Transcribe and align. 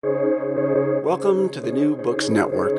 Welcome 0.00 1.48
to 1.48 1.60
the 1.60 1.72
New 1.72 1.96
Books 1.96 2.28
Network. 2.28 2.70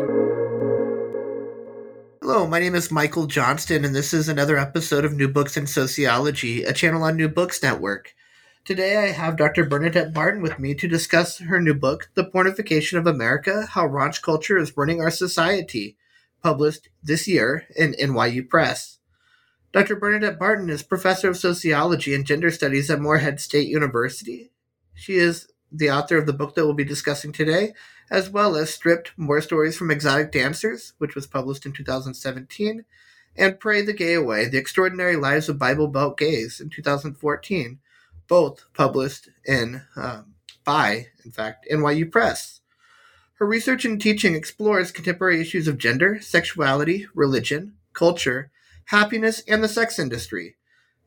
Hello, 2.22 2.48
my 2.48 2.60
name 2.60 2.76
is 2.76 2.92
Michael 2.92 3.28
Johnston, 3.28 3.84
and 3.84 3.94
this 3.94 4.14
is 4.14 4.30
another 4.30 4.58
episode 4.58 5.04
of 5.04 5.12
New 5.12 5.28
Books 5.28 5.58
in 5.58 5.68
Sociology, 5.68 6.64
a 6.64 6.72
channel 6.72 7.04
on 7.04 7.18
New 7.18 7.28
Books 7.28 7.62
Network. 7.62 8.16
Today 8.64 8.96
I 8.96 9.08
have 9.08 9.36
Dr. 9.36 9.66
Bernadette 9.66 10.14
Barton 10.14 10.42
with 10.42 10.60
me 10.60 10.74
to 10.76 10.88
discuss 10.88 11.40
her 11.40 11.60
new 11.60 11.74
book, 11.74 12.10
The 12.14 12.24
Pornification 12.24 12.98
of 12.98 13.06
America 13.06 13.66
How 13.66 13.86
Raunch 13.86 14.22
Culture 14.22 14.58
is 14.58 14.78
Running 14.78 15.02
Our 15.02 15.12
Society, 15.12 15.98
published 16.42 16.88
this 17.04 17.28
year 17.28 17.68
in 17.76 17.96
NYU 18.02 18.48
Press. 18.48 19.00
Dr. 19.74 19.98
Bernadette 19.98 20.40
Barton 20.40 20.70
is 20.70 20.84
professor 20.84 21.28
of 21.28 21.38
sociology 21.38 22.16
and 22.16 22.26
gender 22.26 22.50
studies 22.50 22.90
at 22.90 23.02
Morehead 23.02 23.42
State 23.42 23.68
University. 23.68 24.54
She 24.94 25.16
is 25.16 25.50
the 25.72 25.92
author 25.92 26.18
of 26.18 26.26
the 26.26 26.34
book 26.34 26.56
that 26.56 26.66
we'll 26.66 26.74
be 26.74 26.84
discussing 26.84 27.32
today, 27.32 27.74
as 28.10 28.30
well 28.30 28.56
as 28.56 28.74
Stripped 28.74 29.12
More 29.18 29.42
Stories 29.42 29.78
from 29.78 29.92
Exotic 29.92 30.32
Dancers, 30.32 30.94
which 30.98 31.16
was 31.16 31.28
published 31.28 31.66
in 31.66 31.74
2017, 31.74 32.86
and 33.36 33.60
Pray 33.60 33.82
the 33.82 33.94
Gay 33.94 34.14
Away 34.16 34.48
The 34.48 34.58
Extraordinary 34.58 35.16
Lives 35.16 35.50
of 35.50 35.60
Bible 35.60 35.88
Belt 35.88 36.18
Gays 36.18 36.60
in 36.60 36.70
2014, 36.70 37.80
both 38.28 38.66
published 38.74 39.30
in 39.46 39.84
um, 39.96 40.34
by, 40.64 41.08
in 41.24 41.32
fact, 41.32 41.68
NYU 41.72 42.12
Press. 42.12 42.62
Her 43.36 43.46
research 43.46 43.86
and 43.86 44.02
teaching 44.02 44.36
explores 44.36 44.92
contemporary 44.92 45.40
issues 45.40 45.68
of 45.68 45.78
gender, 45.78 46.20
sexuality, 46.22 47.08
religion, 47.14 47.76
culture, 47.94 48.52
happiness, 48.86 49.42
and 49.48 49.64
the 49.64 49.70
sex 49.70 49.98
industry 49.98 50.56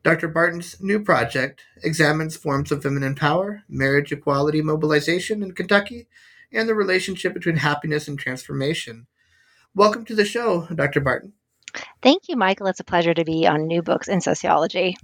Dr. 0.02 0.26
Barton's 0.26 0.80
new 0.80 0.98
project 0.98 1.62
examines 1.84 2.36
forms 2.36 2.72
of 2.72 2.82
feminine 2.82 3.14
power, 3.14 3.62
marriage 3.68 4.10
equality 4.10 4.60
mobilization 4.60 5.44
in 5.44 5.52
Kentucky, 5.52 6.08
and 6.52 6.68
the 6.68 6.74
relationship 6.74 7.32
between 7.32 7.56
happiness 7.56 8.08
and 8.08 8.18
transformation. 8.18 9.06
Welcome 9.76 10.04
to 10.06 10.16
the 10.16 10.24
show, 10.24 10.66
Dr. 10.74 11.00
Barton. 11.00 11.34
Thank 12.02 12.28
you, 12.28 12.36
Michael. 12.36 12.66
It's 12.66 12.80
a 12.80 12.84
pleasure 12.84 13.14
to 13.14 13.24
be 13.24 13.46
on 13.46 13.68
New 13.68 13.80
Books 13.80 14.08
in 14.08 14.20
Sociology. 14.20 14.96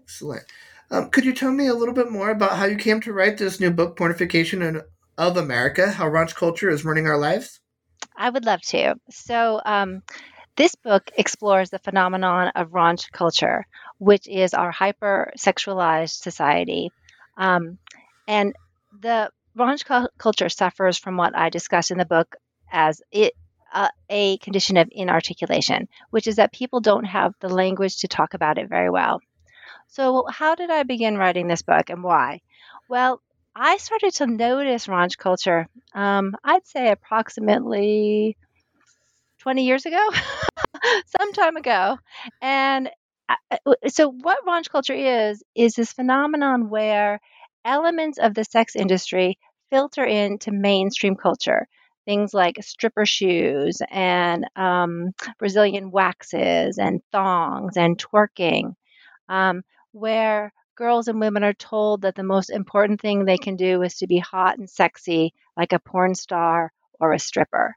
Excellent. 0.00 0.42
Um, 0.90 1.08
could 1.10 1.24
you 1.24 1.32
tell 1.32 1.52
me 1.52 1.68
a 1.68 1.74
little 1.74 1.94
bit 1.94 2.10
more 2.10 2.30
about 2.30 2.56
how 2.56 2.64
you 2.64 2.76
came 2.76 3.00
to 3.02 3.12
write 3.12 3.38
this 3.38 3.60
new 3.60 3.70
book, 3.70 3.96
Pornification 3.96 4.82
of 5.16 5.36
America 5.36 5.92
How 5.92 6.06
Raunch 6.08 6.34
Culture 6.34 6.68
is 6.68 6.84
Running 6.84 7.06
Our 7.06 7.18
Lives? 7.18 7.60
I 8.16 8.30
would 8.30 8.44
love 8.44 8.62
to. 8.62 8.96
So, 9.10 9.60
um, 9.64 10.02
this 10.56 10.74
book 10.74 11.10
explores 11.16 11.70
the 11.70 11.78
phenomenon 11.78 12.52
of 12.54 12.72
raunch 12.72 13.10
culture, 13.10 13.66
which 14.02 14.26
is 14.26 14.52
our 14.52 14.72
hypersexualized 14.72 16.22
society. 16.22 16.90
Um, 17.36 17.78
and 18.26 18.52
the 19.00 19.30
Raunch 19.56 19.84
culture 20.18 20.48
suffers 20.48 20.98
from 20.98 21.16
what 21.16 21.36
I 21.36 21.50
discuss 21.50 21.92
in 21.92 21.98
the 21.98 22.04
book 22.04 22.34
as 22.72 23.00
it 23.12 23.34
uh, 23.72 23.88
a 24.10 24.38
condition 24.38 24.76
of 24.76 24.88
inarticulation, 24.90 25.88
which 26.10 26.26
is 26.26 26.36
that 26.36 26.52
people 26.52 26.80
don't 26.80 27.04
have 27.04 27.32
the 27.38 27.48
language 27.48 27.98
to 27.98 28.08
talk 28.08 28.34
about 28.34 28.58
it 28.58 28.68
very 28.68 28.90
well. 28.90 29.20
So, 29.86 30.26
how 30.28 30.56
did 30.56 30.68
I 30.70 30.82
begin 30.82 31.16
writing 31.16 31.46
this 31.46 31.62
book 31.62 31.88
and 31.88 32.02
why? 32.02 32.40
Well, 32.88 33.22
I 33.54 33.76
started 33.76 34.14
to 34.14 34.26
notice 34.26 34.88
raunch 34.88 35.16
culture, 35.16 35.68
um, 35.94 36.34
I'd 36.42 36.66
say 36.66 36.90
approximately 36.90 38.36
20 39.38 39.64
years 39.64 39.86
ago, 39.86 40.08
some 41.20 41.32
time 41.34 41.56
ago. 41.56 41.98
And 42.40 42.90
so, 43.88 44.10
what 44.10 44.38
raunch 44.46 44.70
culture 44.70 44.94
is, 44.94 45.42
is 45.54 45.74
this 45.74 45.92
phenomenon 45.92 46.68
where 46.70 47.20
elements 47.64 48.18
of 48.18 48.34
the 48.34 48.44
sex 48.44 48.76
industry 48.76 49.38
filter 49.70 50.04
into 50.04 50.50
mainstream 50.52 51.16
culture. 51.16 51.66
Things 52.04 52.34
like 52.34 52.56
stripper 52.62 53.06
shoes 53.06 53.80
and 53.90 54.44
um, 54.56 55.12
Brazilian 55.38 55.90
waxes 55.92 56.78
and 56.78 57.00
thongs 57.12 57.76
and 57.76 57.96
twerking, 57.96 58.74
um, 59.28 59.62
where 59.92 60.52
girls 60.76 61.08
and 61.08 61.20
women 61.20 61.44
are 61.44 61.54
told 61.54 62.02
that 62.02 62.14
the 62.16 62.22
most 62.24 62.50
important 62.50 63.00
thing 63.00 63.24
they 63.24 63.38
can 63.38 63.56
do 63.56 63.82
is 63.82 63.96
to 63.98 64.06
be 64.06 64.18
hot 64.18 64.58
and 64.58 64.68
sexy 64.70 65.34
like 65.56 65.72
a 65.72 65.78
porn 65.80 66.14
star 66.14 66.72
or 67.00 67.12
a 67.12 67.18
stripper. 67.18 67.76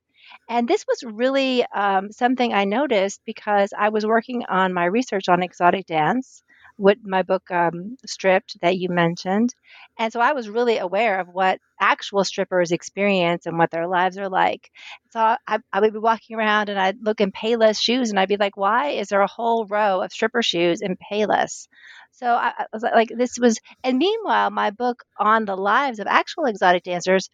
And 0.49 0.67
this 0.67 0.85
was 0.87 1.03
really 1.03 1.65
um, 1.73 2.11
something 2.11 2.53
I 2.53 2.65
noticed 2.65 3.21
because 3.25 3.73
I 3.77 3.89
was 3.89 4.05
working 4.05 4.43
on 4.47 4.73
my 4.73 4.85
research 4.85 5.29
on 5.29 5.43
exotic 5.43 5.85
dance 5.87 6.43
with 6.77 6.97
my 7.03 7.23
book 7.23 7.49
um, 7.51 7.95
Stripped 8.05 8.57
that 8.61 8.77
you 8.77 8.89
mentioned. 8.89 9.53
And 9.97 10.11
so 10.11 10.19
I 10.19 10.33
was 10.33 10.49
really 10.49 10.77
aware 10.77 11.19
of 11.19 11.29
what 11.29 11.59
actual 11.79 12.23
strippers 12.23 12.71
experience 12.71 13.45
and 13.45 13.57
what 13.57 13.71
their 13.71 13.87
lives 13.87 14.17
are 14.17 14.29
like. 14.29 14.69
So 15.11 15.19
I, 15.19 15.59
I 15.71 15.79
would 15.79 15.93
be 15.93 15.99
walking 15.99 16.35
around 16.35 16.69
and 16.69 16.79
I'd 16.79 17.01
look 17.01 17.21
in 17.21 17.31
Payless 17.31 17.81
shoes 17.81 18.09
and 18.09 18.19
I'd 18.19 18.29
be 18.29 18.37
like, 18.37 18.57
why 18.57 18.89
is 18.89 19.07
there 19.07 19.21
a 19.21 19.27
whole 19.27 19.65
row 19.65 20.01
of 20.01 20.11
stripper 20.11 20.43
shoes 20.43 20.81
in 20.81 20.97
Payless? 21.11 21.67
So 22.11 22.27
I, 22.27 22.53
I 22.57 22.65
was 22.73 22.83
like, 22.83 23.09
this 23.15 23.37
was, 23.39 23.59
and 23.83 23.97
meanwhile, 23.97 24.49
my 24.49 24.71
book 24.71 25.03
on 25.17 25.45
the 25.45 25.57
lives 25.57 25.99
of 25.99 26.07
actual 26.07 26.45
exotic 26.45 26.83
dancers 26.83 27.29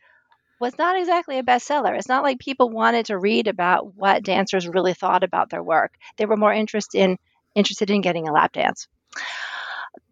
was 0.62 0.78
not 0.78 0.98
exactly 0.98 1.40
a 1.40 1.44
bestseller. 1.44 1.98
It's 1.98 2.08
not 2.08 2.24
like 2.24 2.40
people 2.40 2.70
wanted 2.70 3.08
to 3.08 3.18
read 3.18 3.48
about 3.48 3.96
what 3.96 4.24
dancers 4.24 4.68
really 4.68 4.94
thought 4.94 5.24
about 5.24 5.50
their 5.50 5.64
work. 5.64 5.96
They 6.18 6.28
were 6.28 6.38
more 6.38 6.54
interested 6.54 7.00
in 7.00 7.18
interested 7.56 7.90
in 7.90 8.02
getting 8.02 8.30
a 8.30 8.32
lap 8.32 8.54
dance. 8.54 8.88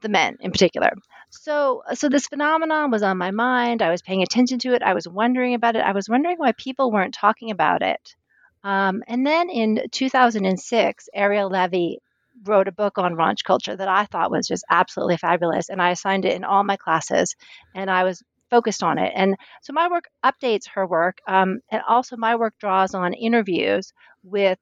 The 0.01 0.09
men 0.09 0.37
in 0.41 0.51
particular. 0.51 0.89
So 1.29 1.83
so 1.93 2.09
this 2.09 2.27
phenomenon 2.27 2.89
was 2.89 3.03
on 3.03 3.17
my 3.17 3.29
mind. 3.29 3.83
I 3.83 3.91
was 3.91 4.01
paying 4.01 4.23
attention 4.23 4.57
to 4.59 4.73
it. 4.73 4.81
I 4.81 4.95
was 4.95 5.07
wondering 5.07 5.53
about 5.53 5.75
it. 5.75 5.83
I 5.83 5.91
was 5.91 6.09
wondering 6.09 6.37
why 6.37 6.51
people 6.53 6.91
weren't 6.91 7.13
talking 7.13 7.51
about 7.51 7.83
it. 7.83 8.15
Um, 8.63 9.03
and 9.07 9.25
then 9.25 9.49
in 9.49 9.83
2006, 9.91 11.09
Ariel 11.13 11.49
Levy 11.49 11.99
wrote 12.43 12.67
a 12.67 12.73
book 12.73 12.97
on 12.97 13.15
raunch 13.15 13.43
culture 13.43 13.75
that 13.75 13.87
I 13.87 14.05
thought 14.05 14.31
was 14.31 14.47
just 14.47 14.65
absolutely 14.69 15.17
fabulous. 15.17 15.69
And 15.69 15.81
I 15.81 15.91
assigned 15.91 16.25
it 16.25 16.35
in 16.35 16.43
all 16.43 16.63
my 16.63 16.75
classes. 16.75 17.35
And 17.75 17.89
I 17.89 18.03
was 18.03 18.23
focused 18.49 18.83
on 18.83 18.97
it. 18.97 19.11
And 19.15 19.35
so 19.61 19.73
my 19.73 19.87
work 19.89 20.05
updates 20.23 20.67
her 20.73 20.85
work. 20.85 21.19
Um, 21.27 21.59
and 21.71 21.81
also, 21.87 22.17
my 22.17 22.35
work 22.35 22.53
draws 22.59 22.93
on 22.93 23.13
interviews 23.13 23.93
with 24.23 24.57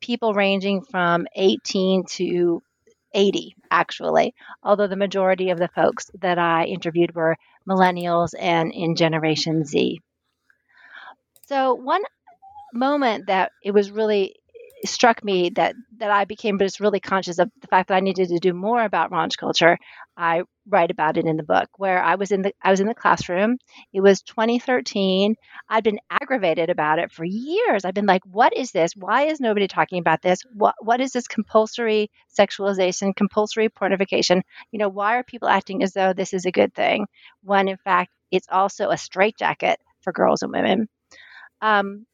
people 0.00 0.34
ranging 0.34 0.82
from 0.82 1.26
18 1.36 2.04
to 2.04 2.62
80, 3.12 3.56
actually, 3.70 4.34
although 4.62 4.86
the 4.86 4.96
majority 4.96 5.50
of 5.50 5.58
the 5.58 5.68
folks 5.68 6.10
that 6.20 6.38
I 6.38 6.64
interviewed 6.64 7.14
were 7.14 7.36
millennials 7.68 8.30
and 8.38 8.72
in 8.72 8.94
Generation 8.94 9.64
Z. 9.64 10.00
So, 11.46 11.74
one 11.74 12.02
moment 12.72 13.26
that 13.26 13.50
it 13.64 13.72
was 13.72 13.90
really 13.90 14.36
struck 14.84 15.22
me 15.22 15.50
that 15.50 15.74
that 15.98 16.10
I 16.10 16.24
became 16.24 16.58
just 16.58 16.80
really 16.80 17.00
conscious 17.00 17.38
of 17.38 17.50
the 17.60 17.66
fact 17.66 17.88
that 17.88 17.96
I 17.96 18.00
needed 18.00 18.28
to 18.28 18.38
do 18.38 18.52
more 18.54 18.82
about 18.82 19.10
raunch 19.10 19.36
culture. 19.36 19.78
I 20.16 20.42
write 20.68 20.90
about 20.90 21.16
it 21.16 21.26
in 21.26 21.36
the 21.36 21.42
book 21.42 21.68
where 21.76 22.02
I 22.02 22.14
was 22.14 22.30
in 22.30 22.42
the 22.42 22.52
I 22.62 22.70
was 22.70 22.80
in 22.80 22.86
the 22.86 22.94
classroom. 22.94 23.58
It 23.92 24.00
was 24.00 24.22
2013. 24.22 25.34
I'd 25.68 25.84
been 25.84 26.00
aggravated 26.10 26.70
about 26.70 26.98
it 26.98 27.10
for 27.12 27.24
years. 27.24 27.84
I've 27.84 27.94
been 27.94 28.06
like, 28.06 28.22
what 28.24 28.56
is 28.56 28.70
this? 28.72 28.92
Why 28.96 29.26
is 29.26 29.40
nobody 29.40 29.68
talking 29.68 29.98
about 29.98 30.22
this? 30.22 30.42
What 30.54 30.74
what 30.80 31.00
is 31.00 31.12
this 31.12 31.28
compulsory 31.28 32.10
sexualization, 32.38 33.14
compulsory 33.14 33.68
pornification? 33.68 34.42
You 34.72 34.78
know, 34.78 34.88
why 34.88 35.16
are 35.16 35.24
people 35.24 35.48
acting 35.48 35.82
as 35.82 35.92
though 35.92 36.12
this 36.12 36.32
is 36.32 36.46
a 36.46 36.52
good 36.52 36.74
thing 36.74 37.06
when 37.42 37.68
in 37.68 37.76
fact 37.78 38.10
it's 38.30 38.48
also 38.50 38.90
a 38.90 38.96
straitjacket 38.96 39.78
for 40.02 40.12
girls 40.12 40.42
and 40.42 40.52
women? 40.52 40.88
Um, 41.62 42.06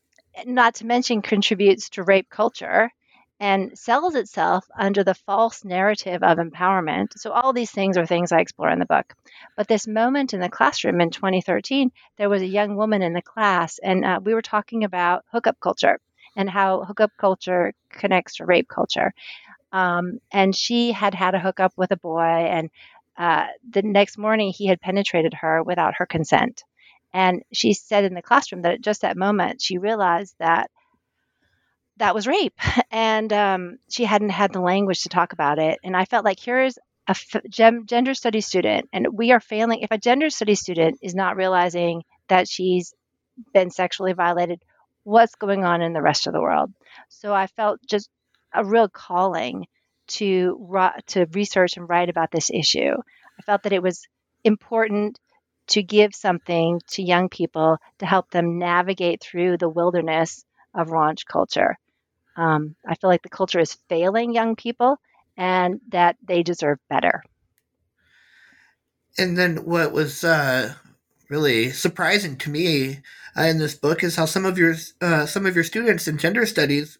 not 0.45 0.75
to 0.77 0.87
mention 0.87 1.23
contributes 1.23 1.91
to 1.91 2.03
rape 2.03 2.29
culture 2.29 2.91
and 3.39 3.79
sells 3.79 4.15
itself 4.15 4.67
under 4.79 5.05
the 5.05 5.15
false 5.15 5.65
narrative 5.65 6.23
of 6.23 6.39
empowerment. 6.39 7.09
So, 7.17 7.33
all 7.33 7.53
these 7.53 7.71
things 7.71 7.99
are 7.99 8.07
things 8.07 8.33
I 8.33 8.41
explore 8.41 8.71
in 8.71 8.79
the 8.79 8.87
book. 8.87 9.15
But 9.57 9.69
this 9.69 9.87
moment 9.87 10.33
in 10.33 10.41
the 10.41 10.49
classroom 10.49 11.01
in 11.01 11.11
2013, 11.11 11.91
there 12.17 12.31
was 12.31 12.43
a 12.43 12.47
young 12.47 12.77
woman 12.77 13.03
in 13.03 13.13
the 13.13 13.23
class, 13.23 13.79
and 13.79 14.05
uh, 14.05 14.21
we 14.23 14.35
were 14.35 14.43
talking 14.43 14.85
about 14.85 15.25
hookup 15.33 15.61
culture 15.61 15.99
and 16.37 16.49
how 16.49 16.85
hookup 16.85 17.13
culture 17.19 17.73
connects 17.91 18.37
to 18.37 18.47
rape 18.47 18.69
culture. 18.69 19.13
Um, 19.73 20.21
and 20.33 20.55
she 20.57 20.93
had 20.93 21.15
had 21.15 21.35
a 21.35 21.41
hookup 21.41 21.73
with 21.77 21.91
a 21.91 21.97
boy, 21.97 22.21
and 22.21 22.71
uh, 23.19 23.47
the 23.69 23.83
next 23.83 24.19
morning 24.19 24.53
he 24.53 24.67
had 24.67 24.81
penetrated 24.81 25.35
her 25.35 25.63
without 25.63 25.95
her 25.99 26.07
consent. 26.07 26.65
And 27.13 27.43
she 27.53 27.73
said 27.73 28.05
in 28.05 28.15
the 28.15 28.23
classroom 28.23 28.63
that 28.63 28.75
at 28.75 28.81
just 28.83 29.03
that 29.03 29.17
moment 29.17 29.63
she 29.63 29.79
realized 29.79 30.35
that 30.39 30.71
that 31.99 32.15
was 32.15 32.27
rape, 32.27 32.59
and 32.91 33.33
um, 33.33 33.79
she 33.91 34.05
hadn't 34.05 34.31
had 34.31 34.53
the 34.53 34.61
language 34.61 35.03
to 35.03 35.09
talk 35.09 35.33
about 35.33 35.59
it. 35.59 35.79
And 35.83 35.97
I 35.97 36.05
felt 36.05 36.25
like 36.25 36.39
here's 36.41 36.79
a 37.09 37.11
f- 37.11 37.43
gender 37.51 38.15
studies 38.15 38.47
student, 38.47 38.89
and 38.93 39.09
we 39.13 39.33
are 39.33 39.41
failing. 39.41 39.81
If 39.81 39.91
a 39.91 39.99
gender 39.99 40.31
studies 40.31 40.61
student 40.61 40.99
is 41.03 41.15
not 41.15 41.37
realizing 41.37 42.03
that 42.29 42.49
she's 42.49 42.95
been 43.55 43.71
sexually 43.71 44.13
violated, 44.13 44.61
what's 45.05 45.37
going 45.37 45.65
on 45.65 45.83
in 45.83 45.93
the 45.93 46.03
rest 46.03 46.27
of 46.27 46.33
the 46.33 46.41
world? 46.41 46.73
So 47.09 47.33
I 47.33 47.47
felt 47.47 47.81
just 47.89 48.11
a 48.53 48.65
real 48.65 48.89
calling 48.89 49.67
to 50.09 50.69
to 51.07 51.27
research 51.33 51.77
and 51.77 51.89
write 51.89 52.09
about 52.09 52.31
this 52.31 52.51
issue. 52.51 52.93
I 53.39 53.43
felt 53.43 53.63
that 53.65 53.73
it 53.73 53.83
was 53.83 54.07
important 54.45 55.19
to 55.69 55.83
give 55.83 56.15
something 56.15 56.81
to 56.89 57.03
young 57.03 57.29
people 57.29 57.79
to 57.99 58.07
help 58.07 58.31
them 58.31 58.59
navigate 58.59 59.21
through 59.21 59.59
the 59.59 59.69
wilderness 59.69 60.45
of 60.75 60.89
raunch 60.89 61.27
culture. 61.27 61.79
Um, 62.37 62.77
I 62.87 62.95
feel 62.95 63.09
like 63.11 63.23
the 63.23 63.29
culture 63.29 63.61
is 63.61 63.79
failing 63.89 64.35
young 64.35 64.57
people 64.57 64.99
and 65.37 65.81
that 65.89 66.17
they 66.23 66.43
deserve 66.43 66.79
better. 66.89 67.23
And 69.19 69.37
then 69.37 69.65
what 69.65 69.93
was 69.93 70.25
uh, 70.25 70.75
really 71.31 71.71
surprising 71.71 72.37
to 72.39 72.51
me 72.51 73.01
uh, 73.37 73.43
in 73.43 73.59
this 73.59 73.75
book 73.75 74.05
is 74.05 74.17
how 74.17 74.27
some 74.27 74.45
of 74.45 74.59
your 74.59 74.75
uh, 75.01 75.27
some 75.27 75.47
of 75.47 75.55
your 75.55 75.65
students 75.65 76.07
in 76.07 76.19
gender 76.19 76.47
studies 76.47 76.99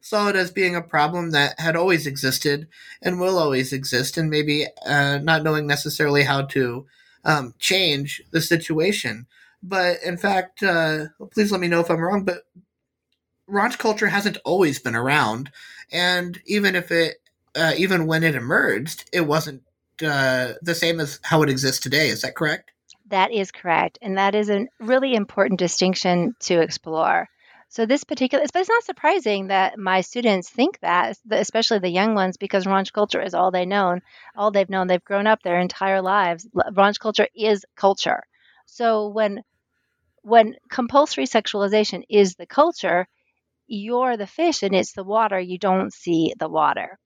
saw 0.00 0.28
it 0.28 0.36
as 0.36 0.50
being 0.50 0.74
a 0.74 0.82
problem 0.82 1.30
that 1.30 1.60
had 1.60 1.76
always 1.76 2.06
existed 2.06 2.66
and 3.02 3.20
will 3.20 3.38
always 3.38 3.72
exist, 3.72 4.16
and 4.16 4.30
maybe 4.30 4.66
uh, 4.86 5.18
not 5.18 5.42
knowing 5.42 5.66
necessarily 5.66 6.22
how 6.22 6.42
to 6.42 6.86
um, 7.24 7.54
change 7.58 8.22
the 8.30 8.40
situation. 8.40 9.26
But 9.62 10.02
in 10.02 10.16
fact, 10.16 10.62
uh, 10.62 11.06
please 11.32 11.52
let 11.52 11.60
me 11.60 11.68
know 11.68 11.80
if 11.80 11.90
I'm 11.90 12.00
wrong. 12.00 12.24
But 12.24 12.44
raunch 13.48 13.78
culture 13.78 14.08
hasn't 14.08 14.38
always 14.44 14.78
been 14.78 14.96
around, 14.96 15.50
and 15.92 16.40
even 16.46 16.74
if 16.74 16.90
it, 16.90 17.16
uh, 17.54 17.72
even 17.76 18.06
when 18.06 18.22
it 18.22 18.34
emerged, 18.34 19.08
it 19.12 19.26
wasn't 19.26 19.62
uh, 20.02 20.54
the 20.62 20.74
same 20.74 21.00
as 21.00 21.20
how 21.22 21.42
it 21.42 21.50
exists 21.50 21.80
today. 21.80 22.08
Is 22.08 22.22
that 22.22 22.36
correct? 22.36 22.70
That 23.08 23.32
is 23.32 23.50
correct, 23.50 23.98
and 24.00 24.16
that 24.18 24.34
is 24.34 24.48
a 24.48 24.66
really 24.78 25.14
important 25.14 25.58
distinction 25.58 26.36
to 26.40 26.60
explore. 26.60 27.28
So 27.70 27.86
this 27.86 28.04
particular, 28.04 28.44
but 28.52 28.60
it's 28.60 28.68
not 28.68 28.84
surprising 28.84 29.46
that 29.46 29.78
my 29.78 30.02
students 30.02 30.50
think 30.50 30.78
that, 30.80 31.16
especially 31.30 31.78
the 31.78 31.88
young 31.88 32.14
ones, 32.14 32.36
because 32.36 32.66
raunch 32.66 32.92
culture 32.92 33.22
is 33.22 33.32
all 33.32 33.50
they 33.50 33.64
know, 33.64 33.98
all 34.36 34.50
they've 34.50 34.68
known. 34.68 34.88
They've 34.88 35.04
grown 35.04 35.26
up 35.26 35.42
their 35.42 35.58
entire 35.60 36.02
lives. 36.02 36.46
Raunch 36.54 36.98
culture 37.00 37.28
is 37.34 37.64
culture. 37.76 38.24
So 38.66 39.08
when 39.08 39.42
when 40.22 40.56
compulsory 40.70 41.26
sexualization 41.26 42.04
is 42.08 42.34
the 42.36 42.46
culture, 42.46 43.08
you're 43.68 44.16
the 44.16 44.26
fish 44.26 44.62
and 44.62 44.74
it's 44.74 44.92
the 44.92 45.04
water, 45.04 45.40
you 45.40 45.58
don't 45.58 45.92
see 45.92 46.34
the 46.38 46.48
water. 46.48 46.98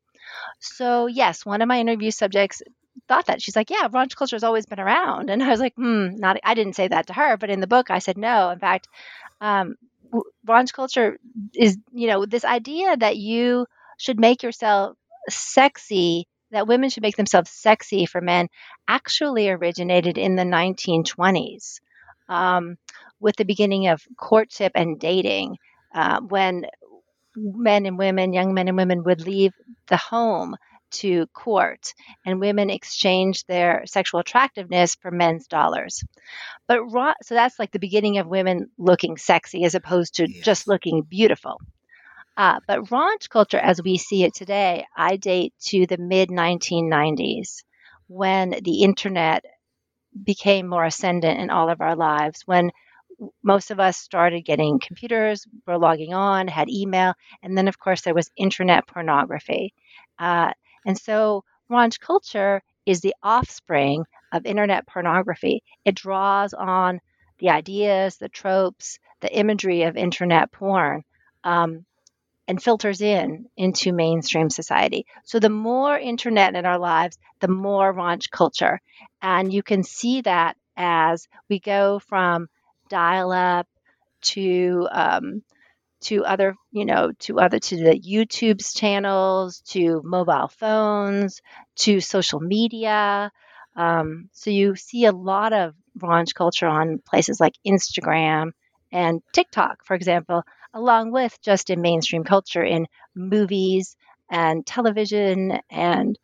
So, 0.60 1.06
yes, 1.06 1.44
one 1.46 1.62
of 1.62 1.68
my 1.68 1.80
interview 1.80 2.10
subjects 2.10 2.62
thought 3.08 3.26
that. 3.26 3.42
She's 3.42 3.56
like, 3.56 3.70
Yeah, 3.70 3.88
raunch 3.88 4.16
culture 4.16 4.36
has 4.36 4.44
always 4.44 4.66
been 4.66 4.80
around. 4.80 5.30
And 5.30 5.42
I 5.42 5.48
was 5.50 5.60
like, 5.60 5.74
Hmm, 5.74 6.16
not, 6.16 6.38
I 6.44 6.54
didn't 6.54 6.76
say 6.76 6.88
that 6.88 7.08
to 7.08 7.12
her, 7.12 7.36
but 7.36 7.50
in 7.50 7.60
the 7.60 7.66
book, 7.66 7.90
I 7.90 7.98
said, 7.98 8.18
No. 8.18 8.50
In 8.50 8.58
fact, 8.58 8.88
um, 9.40 9.76
raunch 10.46 10.72
culture 10.72 11.18
is, 11.54 11.78
you 11.92 12.08
know, 12.08 12.26
this 12.26 12.44
idea 12.44 12.96
that 12.96 13.16
you 13.16 13.66
should 13.98 14.18
make 14.20 14.42
yourself 14.42 14.96
sexy, 15.28 16.26
that 16.50 16.66
women 16.66 16.90
should 16.90 17.02
make 17.02 17.16
themselves 17.16 17.50
sexy 17.50 18.06
for 18.06 18.20
men, 18.20 18.48
actually 18.88 19.48
originated 19.48 20.18
in 20.18 20.36
the 20.36 20.44
1920s 20.44 21.80
um, 22.28 22.76
with 23.20 23.36
the 23.36 23.44
beginning 23.44 23.88
of 23.88 24.02
courtship 24.18 24.72
and 24.74 24.98
dating 25.00 25.56
uh, 25.94 26.20
when 26.20 26.66
men 27.36 27.86
and 27.86 27.98
women, 27.98 28.32
young 28.32 28.54
men 28.54 28.68
and 28.68 28.76
women, 28.76 29.04
would 29.04 29.22
leave 29.22 29.52
the 29.88 29.96
home 29.96 30.56
to 30.94 31.26
court, 31.28 31.94
and 32.24 32.40
women 32.40 32.70
exchanged 32.70 33.46
their 33.46 33.84
sexual 33.86 34.20
attractiveness 34.20 34.94
for 34.94 35.10
men's 35.10 35.46
dollars. 35.46 36.02
But 36.66 36.80
so 37.22 37.34
that's 37.34 37.58
like 37.58 37.72
the 37.72 37.78
beginning 37.78 38.18
of 38.18 38.26
women 38.26 38.70
looking 38.78 39.16
sexy 39.16 39.64
as 39.64 39.74
opposed 39.74 40.16
to 40.16 40.30
yes. 40.30 40.44
just 40.44 40.68
looking 40.68 41.02
beautiful. 41.02 41.60
Uh, 42.36 42.58
but 42.66 42.84
raunch 42.86 43.28
culture, 43.28 43.58
as 43.58 43.80
we 43.82 43.96
see 43.96 44.24
it 44.24 44.34
today, 44.34 44.84
I 44.96 45.16
date 45.16 45.54
to 45.66 45.86
the 45.86 45.98
mid 45.98 46.30
1990s 46.30 47.62
when 48.08 48.50
the 48.62 48.82
internet 48.82 49.44
became 50.22 50.68
more 50.68 50.84
ascendant 50.84 51.40
in 51.40 51.50
all 51.50 51.68
of 51.70 51.80
our 51.80 51.96
lives, 51.96 52.42
when 52.46 52.70
most 53.42 53.70
of 53.70 53.80
us 53.80 53.96
started 53.96 54.44
getting 54.44 54.80
computers, 54.80 55.46
were 55.66 55.78
logging 55.78 56.14
on, 56.14 56.48
had 56.48 56.68
email, 56.68 57.14
and 57.42 57.56
then, 57.56 57.68
of 57.68 57.78
course, 57.78 58.02
there 58.02 58.14
was 58.14 58.30
internet 58.36 58.86
pornography. 58.86 59.72
Uh, 60.18 60.52
and 60.84 60.98
so, 60.98 61.44
raunch 61.70 62.00
culture 62.00 62.62
is 62.86 63.00
the 63.00 63.14
offspring 63.22 64.04
of 64.32 64.46
internet 64.46 64.86
pornography. 64.86 65.62
It 65.84 65.94
draws 65.94 66.52
on 66.54 67.00
the 67.38 67.50
ideas, 67.50 68.16
the 68.16 68.28
tropes, 68.28 68.98
the 69.20 69.34
imagery 69.34 69.82
of 69.82 69.96
internet 69.96 70.52
porn. 70.52 71.04
Um, 71.42 71.86
and 72.46 72.62
filters 72.62 73.00
in 73.00 73.46
into 73.56 73.92
mainstream 73.92 74.50
society. 74.50 75.06
So 75.24 75.38
the 75.38 75.50
more 75.50 75.98
internet 75.98 76.54
in 76.54 76.66
our 76.66 76.78
lives, 76.78 77.16
the 77.40 77.48
more 77.48 77.92
raunch 77.92 78.30
culture. 78.30 78.80
And 79.22 79.52
you 79.52 79.62
can 79.62 79.82
see 79.82 80.20
that 80.22 80.56
as 80.76 81.26
we 81.48 81.58
go 81.58 81.98
from 82.00 82.48
dial 82.88 83.32
up 83.32 83.66
to 84.22 84.88
um, 84.90 85.42
to 86.04 86.24
other 86.24 86.54
you 86.72 86.84
know 86.84 87.12
to 87.20 87.38
other 87.40 87.58
to 87.58 87.76
the 87.76 87.98
YouTube's 87.98 88.72
channels 88.74 89.60
to 89.68 90.02
mobile 90.04 90.48
phones 90.48 91.40
to 91.76 92.00
social 92.00 92.40
media. 92.40 93.30
Um, 93.76 94.28
so 94.32 94.50
you 94.50 94.76
see 94.76 95.04
a 95.06 95.12
lot 95.12 95.52
of 95.52 95.74
raunch 95.98 96.34
culture 96.34 96.66
on 96.68 97.00
places 97.04 97.40
like 97.40 97.54
Instagram 97.66 98.52
and 98.92 99.20
TikTok, 99.32 99.84
for 99.84 99.94
example, 99.94 100.42
along 100.72 101.10
with 101.12 101.36
just 101.42 101.70
in 101.70 101.80
mainstream 101.80 102.24
culture 102.24 102.62
in 102.62 102.86
movies 103.14 103.96
and 104.30 104.64
television 104.64 105.58
and 105.70 106.18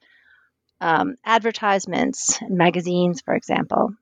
um, 0.81 1.17
advertisements 1.25 2.41
and 2.41 2.57
magazines, 2.57 3.21
for 3.23 3.35
example. 3.35 3.95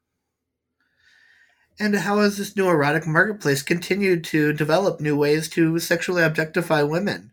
And 1.80 1.94
how 1.94 2.19
has 2.19 2.38
this 2.38 2.56
new 2.56 2.69
erotic 2.69 3.06
marketplace 3.06 3.62
continued 3.62 4.25
to 4.25 4.52
develop 4.52 5.00
new 5.00 5.16
ways 5.16 5.48
to 5.50 5.78
sexually 5.78 6.22
objectify 6.22 6.82
women? 6.82 7.30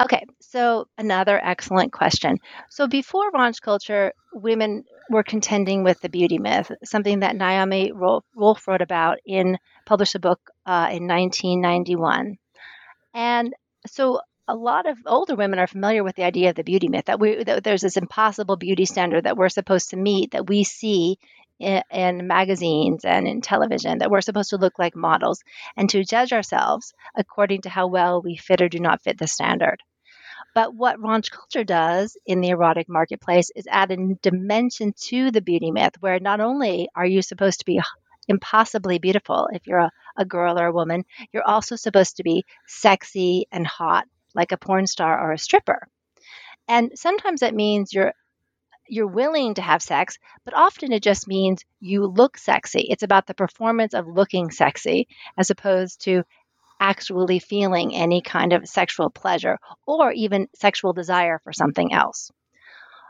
Okay, 0.00 0.24
so 0.40 0.86
another 0.96 1.40
excellent 1.42 1.92
question. 1.92 2.38
So 2.68 2.86
before 2.86 3.32
raunch 3.32 3.60
culture, 3.60 4.12
women 4.32 4.84
were 5.10 5.24
contending 5.24 5.82
with 5.82 6.00
the 6.00 6.08
beauty 6.08 6.38
myth, 6.38 6.70
something 6.84 7.20
that 7.20 7.34
Naomi 7.34 7.92
Wolf 7.92 8.68
wrote 8.68 8.82
about 8.82 9.18
in 9.26 9.58
published 9.86 10.14
a 10.14 10.20
book 10.20 10.40
uh, 10.66 10.88
in 10.92 11.08
1991. 11.08 12.36
And 13.14 13.54
so 13.86 14.20
a 14.46 14.54
lot 14.54 14.88
of 14.88 14.96
older 15.06 15.34
women 15.34 15.58
are 15.58 15.66
familiar 15.66 16.04
with 16.04 16.16
the 16.16 16.24
idea 16.24 16.50
of 16.50 16.56
the 16.56 16.64
beauty 16.64 16.88
myth 16.88 17.06
that 17.06 17.20
we 17.20 17.44
that 17.44 17.64
there's 17.64 17.82
this 17.82 17.96
impossible 17.96 18.56
beauty 18.56 18.86
standard 18.86 19.24
that 19.24 19.36
we're 19.36 19.48
supposed 19.50 19.90
to 19.90 19.96
meet 19.96 20.30
that 20.30 20.48
we 20.48 20.64
see 20.64 21.18
in, 21.58 21.82
in, 21.90 22.26
magazines 22.26 23.04
and 23.04 23.26
in 23.26 23.40
television 23.40 23.98
that 23.98 24.10
we're 24.10 24.20
supposed 24.20 24.50
to 24.50 24.56
look 24.56 24.78
like 24.78 24.96
models 24.96 25.42
and 25.76 25.90
to 25.90 26.04
judge 26.04 26.32
ourselves 26.32 26.94
according 27.16 27.62
to 27.62 27.68
how 27.68 27.86
well 27.86 28.22
we 28.22 28.36
fit 28.36 28.62
or 28.62 28.68
do 28.68 28.78
not 28.78 29.02
fit 29.02 29.18
the 29.18 29.26
standard. 29.26 29.82
But 30.54 30.74
what 30.74 30.98
raunch 30.98 31.30
culture 31.30 31.64
does 31.64 32.16
in 32.26 32.40
the 32.40 32.50
erotic 32.50 32.88
marketplace 32.88 33.50
is 33.54 33.66
add 33.70 33.90
a 33.90 34.14
dimension 34.22 34.92
to 35.08 35.30
the 35.30 35.42
beauty 35.42 35.70
myth 35.70 35.94
where 36.00 36.18
not 36.20 36.40
only 36.40 36.88
are 36.94 37.06
you 37.06 37.22
supposed 37.22 37.60
to 37.60 37.66
be 37.66 37.80
impossibly 38.28 38.98
beautiful 38.98 39.48
if 39.52 39.66
you're 39.66 39.78
a, 39.78 39.92
a 40.16 40.24
girl 40.24 40.58
or 40.58 40.66
a 40.66 40.72
woman, 40.72 41.04
you're 41.32 41.46
also 41.46 41.76
supposed 41.76 42.16
to 42.16 42.22
be 42.22 42.44
sexy 42.66 43.46
and 43.50 43.66
hot 43.66 44.06
like 44.34 44.52
a 44.52 44.56
porn 44.56 44.86
star 44.86 45.18
or 45.18 45.32
a 45.32 45.38
stripper. 45.38 45.88
And 46.68 46.92
sometimes 46.94 47.40
that 47.40 47.54
means 47.54 47.92
you're 47.92 48.12
you're 48.88 49.06
willing 49.06 49.54
to 49.54 49.62
have 49.62 49.82
sex, 49.82 50.18
but 50.44 50.54
often 50.54 50.92
it 50.92 51.02
just 51.02 51.28
means 51.28 51.64
you 51.80 52.06
look 52.06 52.38
sexy. 52.38 52.86
It's 52.90 53.02
about 53.02 53.26
the 53.26 53.34
performance 53.34 53.94
of 53.94 54.06
looking 54.06 54.50
sexy 54.50 55.08
as 55.36 55.50
opposed 55.50 56.02
to 56.02 56.24
actually 56.80 57.38
feeling 57.38 57.94
any 57.94 58.22
kind 58.22 58.52
of 58.52 58.68
sexual 58.68 59.10
pleasure 59.10 59.58
or 59.86 60.12
even 60.12 60.48
sexual 60.54 60.92
desire 60.92 61.40
for 61.44 61.52
something 61.52 61.92
else. 61.92 62.30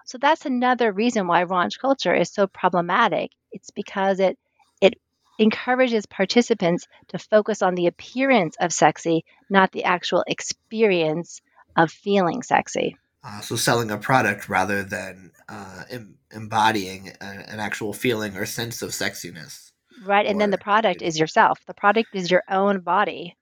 So 0.06 0.18
that's 0.18 0.46
another 0.46 0.90
reason 0.90 1.26
why 1.26 1.44
raunch 1.44 1.78
culture 1.78 2.14
is 2.14 2.32
so 2.32 2.46
problematic. 2.46 3.30
It's 3.52 3.70
because 3.70 4.20
it 4.20 4.38
it 4.80 4.94
encourages 5.38 6.06
participants 6.06 6.86
to 7.08 7.18
focus 7.18 7.62
on 7.62 7.74
the 7.74 7.86
appearance 7.86 8.56
of 8.58 8.72
sexy, 8.72 9.24
not 9.50 9.70
the 9.70 9.84
actual 9.84 10.24
experience 10.26 11.40
of 11.76 11.90
feeling 11.90 12.42
sexy. 12.42 12.96
Uh, 13.24 13.40
so 13.40 13.56
selling 13.56 13.90
a 13.90 13.98
product 13.98 14.48
rather 14.48 14.82
than 14.82 15.32
uh, 15.48 15.84
em- 15.90 16.16
embodying 16.32 17.12
a, 17.20 17.24
an 17.24 17.58
actual 17.60 17.92
feeling 17.92 18.36
or 18.36 18.46
sense 18.46 18.80
of 18.80 18.90
sexiness. 18.90 19.72
Right, 20.04 20.26
and 20.26 20.40
then 20.40 20.50
the 20.50 20.58
product 20.58 21.02
is 21.02 21.18
yourself. 21.18 21.58
The 21.66 21.74
product 21.74 22.10
is 22.14 22.30
your 22.30 22.44
own 22.48 22.80
body. 22.80 23.36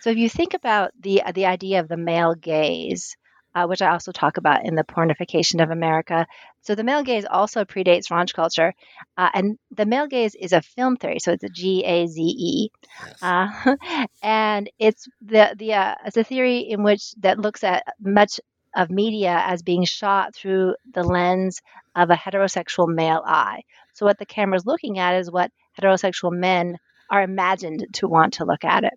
So 0.00 0.10
if 0.10 0.16
you 0.16 0.28
think 0.28 0.54
about 0.54 0.90
the 0.98 1.22
the 1.34 1.46
idea 1.46 1.80
of 1.80 1.88
the 1.88 1.96
male 1.96 2.34
gaze, 2.34 3.16
uh, 3.54 3.66
which 3.66 3.82
I 3.82 3.90
also 3.90 4.12
talk 4.12 4.36
about 4.36 4.64
in 4.64 4.74
the 4.74 4.84
pornification 4.84 5.62
of 5.62 5.70
America. 5.70 6.26
So 6.62 6.74
the 6.74 6.84
male 6.84 7.02
gaze 7.02 7.24
also 7.24 7.64
predates 7.64 8.10
raunch 8.10 8.32
culture, 8.34 8.74
uh, 9.16 9.30
and 9.32 9.58
the 9.70 9.86
male 9.86 10.06
gaze 10.06 10.34
is 10.34 10.52
a 10.52 10.62
film 10.62 10.96
theory. 10.96 11.18
So 11.20 11.32
it's 11.32 11.44
a 11.44 11.48
G 11.48 11.84
A 11.84 12.06
Z 12.06 12.20
E, 12.22 12.70
yes. 13.06 13.22
uh, 13.22 13.76
and 14.22 14.70
it's 14.78 15.06
the 15.20 15.54
the 15.56 15.74
uh, 15.74 15.94
it's 16.06 16.16
a 16.16 16.24
theory 16.24 16.58
in 16.58 16.82
which 16.82 17.12
that 17.20 17.38
looks 17.38 17.64
at 17.64 17.84
much 18.00 18.40
of 18.74 18.90
media 18.90 19.42
as 19.46 19.62
being 19.62 19.84
shot 19.84 20.34
through 20.34 20.74
the 20.92 21.02
lens 21.02 21.60
of 21.94 22.10
a 22.10 22.14
heterosexual 22.14 22.88
male 22.88 23.22
eye. 23.24 23.62
So 23.94 24.06
what 24.06 24.18
the 24.18 24.26
camera's 24.26 24.66
looking 24.66 24.98
at 24.98 25.16
is 25.16 25.30
what 25.30 25.50
heterosexual 25.78 26.32
men 26.32 26.76
are 27.10 27.22
imagined 27.22 27.86
to 27.94 28.08
want 28.08 28.34
to 28.34 28.44
look 28.44 28.64
at 28.64 28.84
it. 28.84 28.94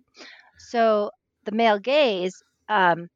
So 0.58 1.10
the 1.44 1.52
male 1.52 1.78
gaze 1.78 2.42
um, 2.68 3.08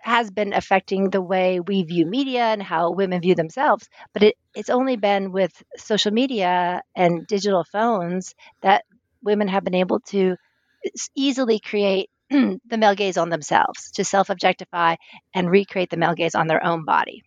has 0.00 0.30
been 0.30 0.52
affecting 0.52 1.10
the 1.10 1.20
way 1.22 1.60
we 1.60 1.82
view 1.82 2.06
media 2.06 2.44
and 2.44 2.62
how 2.62 2.92
women 2.92 3.20
view 3.20 3.34
themselves. 3.34 3.88
But 4.12 4.22
it, 4.22 4.34
it's 4.54 4.70
only 4.70 4.96
been 4.96 5.32
with 5.32 5.52
social 5.76 6.12
media 6.12 6.82
and 6.96 7.26
digital 7.26 7.64
phones 7.64 8.34
that 8.62 8.84
women 9.22 9.48
have 9.48 9.64
been 9.64 9.74
able 9.74 10.00
to 10.00 10.36
easily 11.14 11.58
create 11.58 12.10
the 12.30 12.76
male 12.76 12.94
gaze 12.94 13.16
on 13.16 13.30
themselves, 13.30 13.90
to 13.92 14.04
self 14.04 14.30
objectify 14.30 14.96
and 15.34 15.50
recreate 15.50 15.90
the 15.90 15.96
male 15.96 16.14
gaze 16.14 16.34
on 16.34 16.46
their 16.46 16.64
own 16.64 16.84
body. 16.84 17.22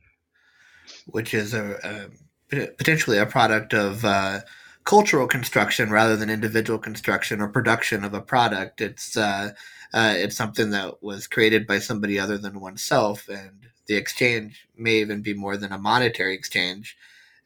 Which 1.08 1.34
is 1.34 1.54
a, 1.54 2.10
a 2.52 2.68
potentially 2.78 3.18
a 3.18 3.26
product 3.26 3.74
of 3.74 4.04
uh, 4.06 4.42
cultural 4.84 5.28
construction 5.28 5.90
rather 5.90 6.16
than 6.16 6.30
individual 6.30 6.80
construction 6.80 7.42
or 7.42 7.48
production 7.48 8.04
of 8.04 8.14
a 8.14 8.22
product. 8.22 8.82
It's 8.82 9.16
uh, 9.18 9.52
uh, 9.94 10.14
it's 10.16 10.36
something 10.36 10.72
that 10.72 11.02
was 11.04 11.28
created 11.28 11.68
by 11.68 11.80
somebody 11.80 12.20
other 12.20 12.38
than 12.38 12.60
oneself, 12.60 13.28
and 13.28 13.68
the 13.88 13.96
exchange 13.96 14.68
may 14.78 14.96
even 14.96 15.22
be 15.22 15.34
more 15.34 15.58
than 15.58 15.72
a 15.72 15.78
monetary 15.78 16.34
exchange, 16.34 16.98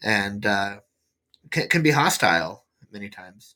and 0.01 0.45
uh, 0.45 0.79
can, 1.50 1.67
can 1.69 1.81
be 1.83 1.91
hostile 1.91 2.65
many 2.91 3.09
times. 3.09 3.55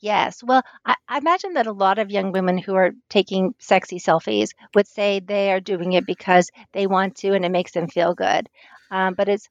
Yes. 0.00 0.42
Well, 0.42 0.62
I, 0.84 0.94
I, 1.08 1.18
imagine 1.18 1.54
that 1.54 1.66
a 1.66 1.72
lot 1.72 1.98
of 1.98 2.10
young 2.10 2.32
women 2.32 2.56
who 2.56 2.74
are 2.74 2.92
taking 3.10 3.54
sexy 3.58 3.98
selfies 3.98 4.50
would 4.74 4.88
say 4.88 5.20
they 5.20 5.52
are 5.52 5.60
doing 5.60 5.92
it 5.92 6.06
because 6.06 6.50
they 6.72 6.86
want 6.86 7.16
to 7.16 7.34
and 7.34 7.44
it 7.44 7.50
makes 7.50 7.72
them 7.72 7.86
feel 7.86 8.14
good. 8.14 8.48
Um, 8.90 9.14
but 9.14 9.28
it's 9.28 9.48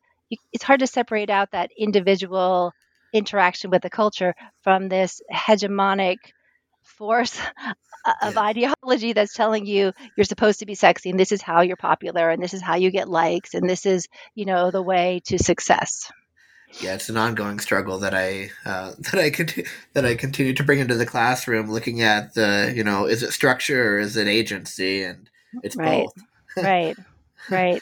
it's 0.52 0.64
hard 0.64 0.80
to 0.82 0.88
separate 0.88 1.30
out 1.30 1.52
that 1.52 1.72
individual 1.78 2.74
interaction 3.14 3.70
with 3.72 3.82
the 3.82 3.90
culture 3.90 4.36
from 4.64 4.90
this 4.90 5.22
hegemonic 5.32 6.18
force 6.84 7.40
of 8.22 8.36
yeah. 8.36 8.42
ideology 8.42 9.14
that's 9.14 9.34
telling 9.34 9.66
you 9.66 9.92
you're 10.16 10.24
supposed 10.24 10.60
to 10.60 10.66
be 10.66 10.76
sexy 10.76 11.10
and 11.10 11.20
this 11.20 11.32
is 11.32 11.42
how 11.42 11.62
you're 11.62 11.76
popular 11.76 12.30
and 12.30 12.42
this 12.42 12.54
is 12.54 12.62
how 12.62 12.76
you 12.76 12.92
get 12.92 13.10
likes 13.10 13.54
and 13.54 13.70
this 13.70 13.86
is 13.86 14.08
you 14.36 14.46
know 14.46 14.72
the 14.72 14.82
way 14.82 15.22
to 15.26 15.38
success 15.38 16.12
yeah, 16.82 16.96
it's 16.96 17.10
an 17.10 17.18
ongoing 17.18 17.60
struggle 17.60 18.00
that 18.00 18.14
I 18.14 18.52
uh, 18.66 18.94
that 19.00 19.16
I 19.16 19.30
continue 19.30 19.70
that 19.94 20.06
I 20.06 20.16
continue 20.16 20.54
to 20.54 20.64
bring 20.64 20.80
into 20.80 20.96
the 20.96 21.06
classroom, 21.06 21.72
looking 21.72 22.02
at 22.02 22.34
the 22.34 22.74
you 22.76 22.84
know 22.84 23.06
is 23.06 23.24
it 23.24 23.32
structure 23.32 23.96
or 23.96 24.00
is 24.00 24.16
it 24.18 24.28
agency, 24.28 25.04
and 25.04 25.30
it's 25.64 25.76
right. 25.76 26.06
both. 26.06 26.24
right, 26.64 26.98
right. 27.50 27.82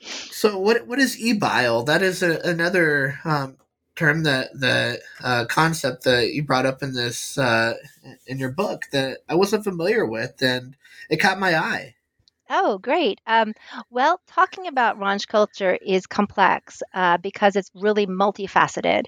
So 0.00 0.58
what 0.58 0.86
what 0.86 0.98
is 0.98 1.18
e-bile? 1.20 1.82
That 1.82 2.02
is 2.02 2.22
a, 2.22 2.40
another 2.40 3.18
um, 3.24 3.56
term 3.96 4.22
that 4.22 4.48
the 4.58 5.00
uh, 5.22 5.44
concept 5.46 6.04
that 6.04 6.32
you 6.32 6.42
brought 6.42 6.66
up 6.66 6.82
in 6.82 6.94
this 6.94 7.36
uh, 7.36 7.74
in 8.26 8.38
your 8.38 8.50
book 8.50 8.84
that 8.92 9.18
I 9.28 9.34
wasn't 9.34 9.64
familiar 9.64 10.06
with, 10.06 10.40
and 10.42 10.76
it 11.10 11.18
caught 11.18 11.38
my 11.38 11.56
eye. 11.56 11.94
Oh, 12.50 12.78
great. 12.78 13.20
Um, 13.26 13.54
well, 13.90 14.20
talking 14.26 14.66
about 14.66 14.98
Raunch 14.98 15.26
culture 15.28 15.72
is 15.80 16.06
complex 16.06 16.82
uh, 16.92 17.16
because 17.18 17.54
it's 17.56 17.70
really 17.74 18.06
multifaceted, 18.06 19.04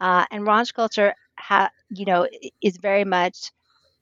uh, 0.00 0.24
and 0.30 0.44
Raunch 0.46 0.72
culture, 0.74 1.14
ha- 1.36 1.70
you 1.90 2.04
know, 2.06 2.28
is 2.62 2.76
very 2.78 3.04
much 3.04 3.50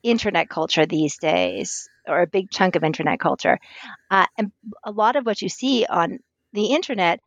internet 0.03 0.51
culture 0.51 0.87
these 0.87 1.19
days, 1.19 1.89
or 2.09 2.23
a 2.23 2.27
big 2.27 2.51
chunk 2.51 2.77
of 2.77 2.85
internet 2.85 3.21
culture, 3.21 3.59
uh, 4.11 4.27
and 4.39 4.53
a 4.85 4.91
lot 4.93 5.17
of 5.17 5.27
what 5.27 5.43
you 5.43 5.49
see 5.51 5.87
on 5.87 6.19
the 6.55 6.67
internet. 6.69 7.21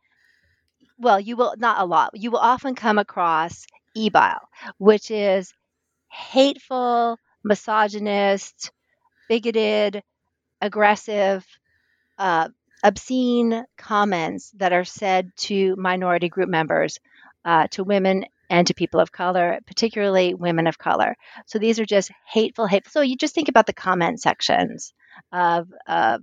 Well, 0.98 1.18
you 1.20 1.36
will 1.36 1.54
not 1.56 1.80
a 1.80 1.84
lot. 1.86 2.10
You 2.14 2.30
will 2.30 2.38
often 2.38 2.74
come 2.74 2.98
across 2.98 3.66
ebile, 3.96 4.40
which 4.78 5.10
is 5.10 5.52
hateful, 6.10 7.18
misogynist, 7.44 8.72
bigoted 9.28 10.02
aggressive, 10.60 11.44
uh, 12.18 12.48
obscene 12.82 13.64
comments 13.76 14.52
that 14.56 14.72
are 14.72 14.84
said 14.84 15.30
to 15.36 15.74
minority 15.76 16.28
group 16.28 16.48
members, 16.48 16.98
uh, 17.44 17.66
to 17.68 17.84
women 17.84 18.24
and 18.48 18.66
to 18.66 18.74
people 18.74 19.00
of 19.00 19.12
color, 19.12 19.58
particularly 19.66 20.34
women 20.34 20.66
of 20.66 20.78
color. 20.78 21.16
So 21.46 21.58
these 21.58 21.80
are 21.80 21.86
just 21.86 22.10
hateful, 22.30 22.66
hateful. 22.66 22.90
So 22.90 23.00
you 23.00 23.16
just 23.16 23.34
think 23.34 23.48
about 23.48 23.66
the 23.66 23.72
comment 23.72 24.20
sections 24.20 24.92
of 25.32 25.68
uh, 25.86 26.18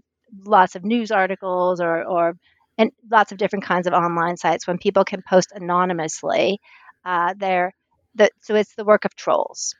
lots 0.46 0.76
of 0.76 0.84
news 0.84 1.12
articles 1.12 1.82
or, 1.82 2.04
or 2.04 2.38
and 2.78 2.92
lots 3.10 3.32
of 3.32 3.38
different 3.38 3.66
kinds 3.66 3.88
of 3.88 3.94
online 3.94 4.38
sites 4.38 4.66
when 4.66 4.78
people 4.78 5.04
can 5.04 5.22
post 5.28 5.52
anonymously. 5.54 6.60
Uh, 7.06 7.34
there, 7.38 7.74
the, 8.16 8.30
so 8.42 8.56
it's 8.56 8.74
the 8.76 8.86
work 8.86 9.06
of 9.06 9.16
trolls. 9.16 9.76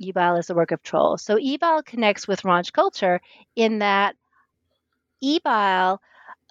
Ebile 0.00 0.38
is 0.38 0.46
the 0.46 0.54
work 0.54 0.72
of 0.72 0.82
trolls. 0.82 1.22
So 1.22 1.36
Ebile 1.36 1.84
connects 1.84 2.26
with 2.28 2.42
Raunch 2.42 2.72
culture 2.72 3.20
in 3.56 3.80
that 3.80 4.16
Ebile, 5.22 5.98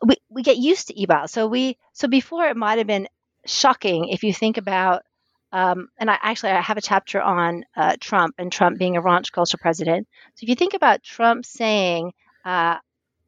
we, 0.05 0.15
we 0.29 0.43
get 0.43 0.57
used 0.57 0.87
to 0.87 0.93
Ebile. 0.93 1.29
So 1.29 1.47
we 1.47 1.77
so 1.93 2.07
before 2.07 2.45
it 2.47 2.57
might 2.57 2.77
have 2.77 2.87
been 2.87 3.07
shocking 3.45 4.09
if 4.09 4.23
you 4.23 4.33
think 4.33 4.57
about 4.57 5.03
um, 5.51 5.87
and 5.97 6.11
I 6.11 6.17
actually 6.21 6.51
I 6.51 6.61
have 6.61 6.77
a 6.77 6.81
chapter 6.81 7.21
on 7.21 7.63
uh, 7.75 7.95
Trump 7.99 8.35
and 8.37 8.51
Trump 8.51 8.77
being 8.77 8.97
a 8.97 9.01
raunch 9.01 9.31
culture 9.31 9.57
president. 9.57 10.07
So 10.35 10.43
if 10.43 10.49
you 10.49 10.55
think 10.55 10.73
about 10.73 11.03
Trump 11.03 11.45
saying, 11.45 12.11
uh, 12.43 12.77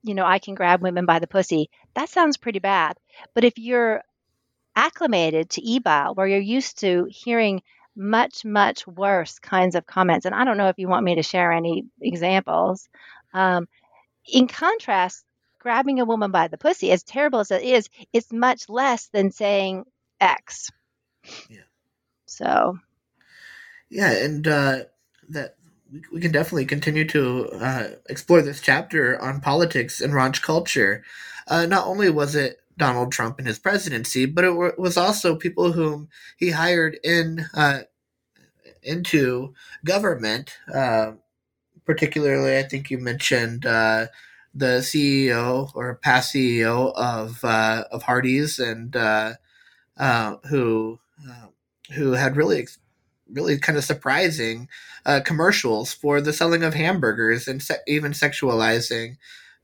you 0.04 0.14
know, 0.14 0.26
I 0.26 0.40
can 0.40 0.56
grab 0.56 0.82
women 0.82 1.06
by 1.06 1.20
the 1.20 1.28
pussy, 1.28 1.70
that 1.94 2.10
sounds 2.10 2.38
pretty 2.38 2.60
bad. 2.60 2.98
But 3.34 3.46
if 3.46 3.58
you're 3.58 4.04
acclimated 4.76 5.50
to 5.52 5.62
ebile, 5.62 6.16
where 6.16 6.28
you're 6.28 6.40
used 6.40 6.80
to 6.80 7.08
hearing 7.10 7.62
much, 7.96 8.46
much 8.46 8.88
worse 8.88 9.40
kinds 9.40 9.76
of 9.76 9.86
comments. 9.86 10.26
And 10.26 10.36
I 10.36 10.46
don't 10.46 10.58
know 10.58 10.70
if 10.70 10.78
you 10.78 10.88
want 10.88 11.06
me 11.06 11.16
to 11.16 11.24
share 11.24 11.52
any 11.52 11.86
examples. 12.02 12.88
Um, 13.34 13.68
in 14.32 14.48
contrast, 14.48 15.26
grabbing 15.60 16.00
a 16.00 16.06
woman 16.06 16.32
by 16.32 16.48
the 16.48 16.58
pussy, 16.58 16.92
as 16.92 17.04
terrible 17.04 17.40
as 17.40 17.52
it 17.52 17.64
is, 17.64 17.90
it's 18.14 18.32
much 18.32 18.70
less 18.70 19.08
than 19.08 19.32
saying 19.32 19.86
X. 20.20 20.70
Yeah. 21.50 21.62
So. 22.26 22.80
Yeah, 23.90 24.12
and 24.12 24.48
uh, 24.48 24.80
that 25.30 25.56
we, 25.92 26.02
we 26.14 26.22
can 26.22 26.32
definitely 26.32 26.66
continue 26.66 27.06
to 27.08 27.50
uh, 27.54 27.88
explore 28.10 28.42
this 28.42 28.62
chapter 28.62 29.20
on 29.22 29.42
politics 29.42 30.02
and 30.02 30.14
raunch 30.14 30.42
culture. 30.42 31.04
Uh, 31.48 31.66
not 31.66 31.88
only 31.88 32.10
was 32.10 32.36
it 32.36 32.59
Donald 32.80 33.12
Trump 33.12 33.38
and 33.38 33.48
his 33.48 33.60
presidency, 33.60 34.26
but 34.26 34.44
it 34.44 34.80
was 34.80 34.98
also 34.98 35.36
people 35.36 35.74
whom 35.74 36.10
he 36.38 36.50
hired 36.50 36.98
in 37.04 37.46
uh, 37.54 37.82
into 38.82 39.54
government. 39.86 40.58
Uh, 40.74 41.12
particularly, 41.86 42.58
I 42.58 42.64
think 42.64 42.90
you 42.90 42.98
mentioned 42.98 43.66
uh, 43.66 44.08
the 44.54 44.80
CEO 44.80 45.70
or 45.76 45.96
past 45.96 46.34
CEO 46.34 46.94
of 46.96 47.44
uh, 47.44 47.84
of 47.92 48.04
Hardee's, 48.04 48.58
and 48.58 48.96
uh, 48.96 49.34
uh, 49.98 50.38
who 50.50 51.00
who 51.94 52.14
had 52.14 52.38
really 52.38 52.68
really 53.32 53.60
kind 53.60 53.78
of 53.78 53.84
surprising 53.84 54.68
commercials 55.26 55.94
for 55.94 56.22
the 56.22 56.34
selling 56.34 56.64
of 56.64 56.74
hamburgers 56.74 57.48
and 57.48 57.62
se- 57.62 57.78
even 57.88 58.12
sexualizing 58.12 59.18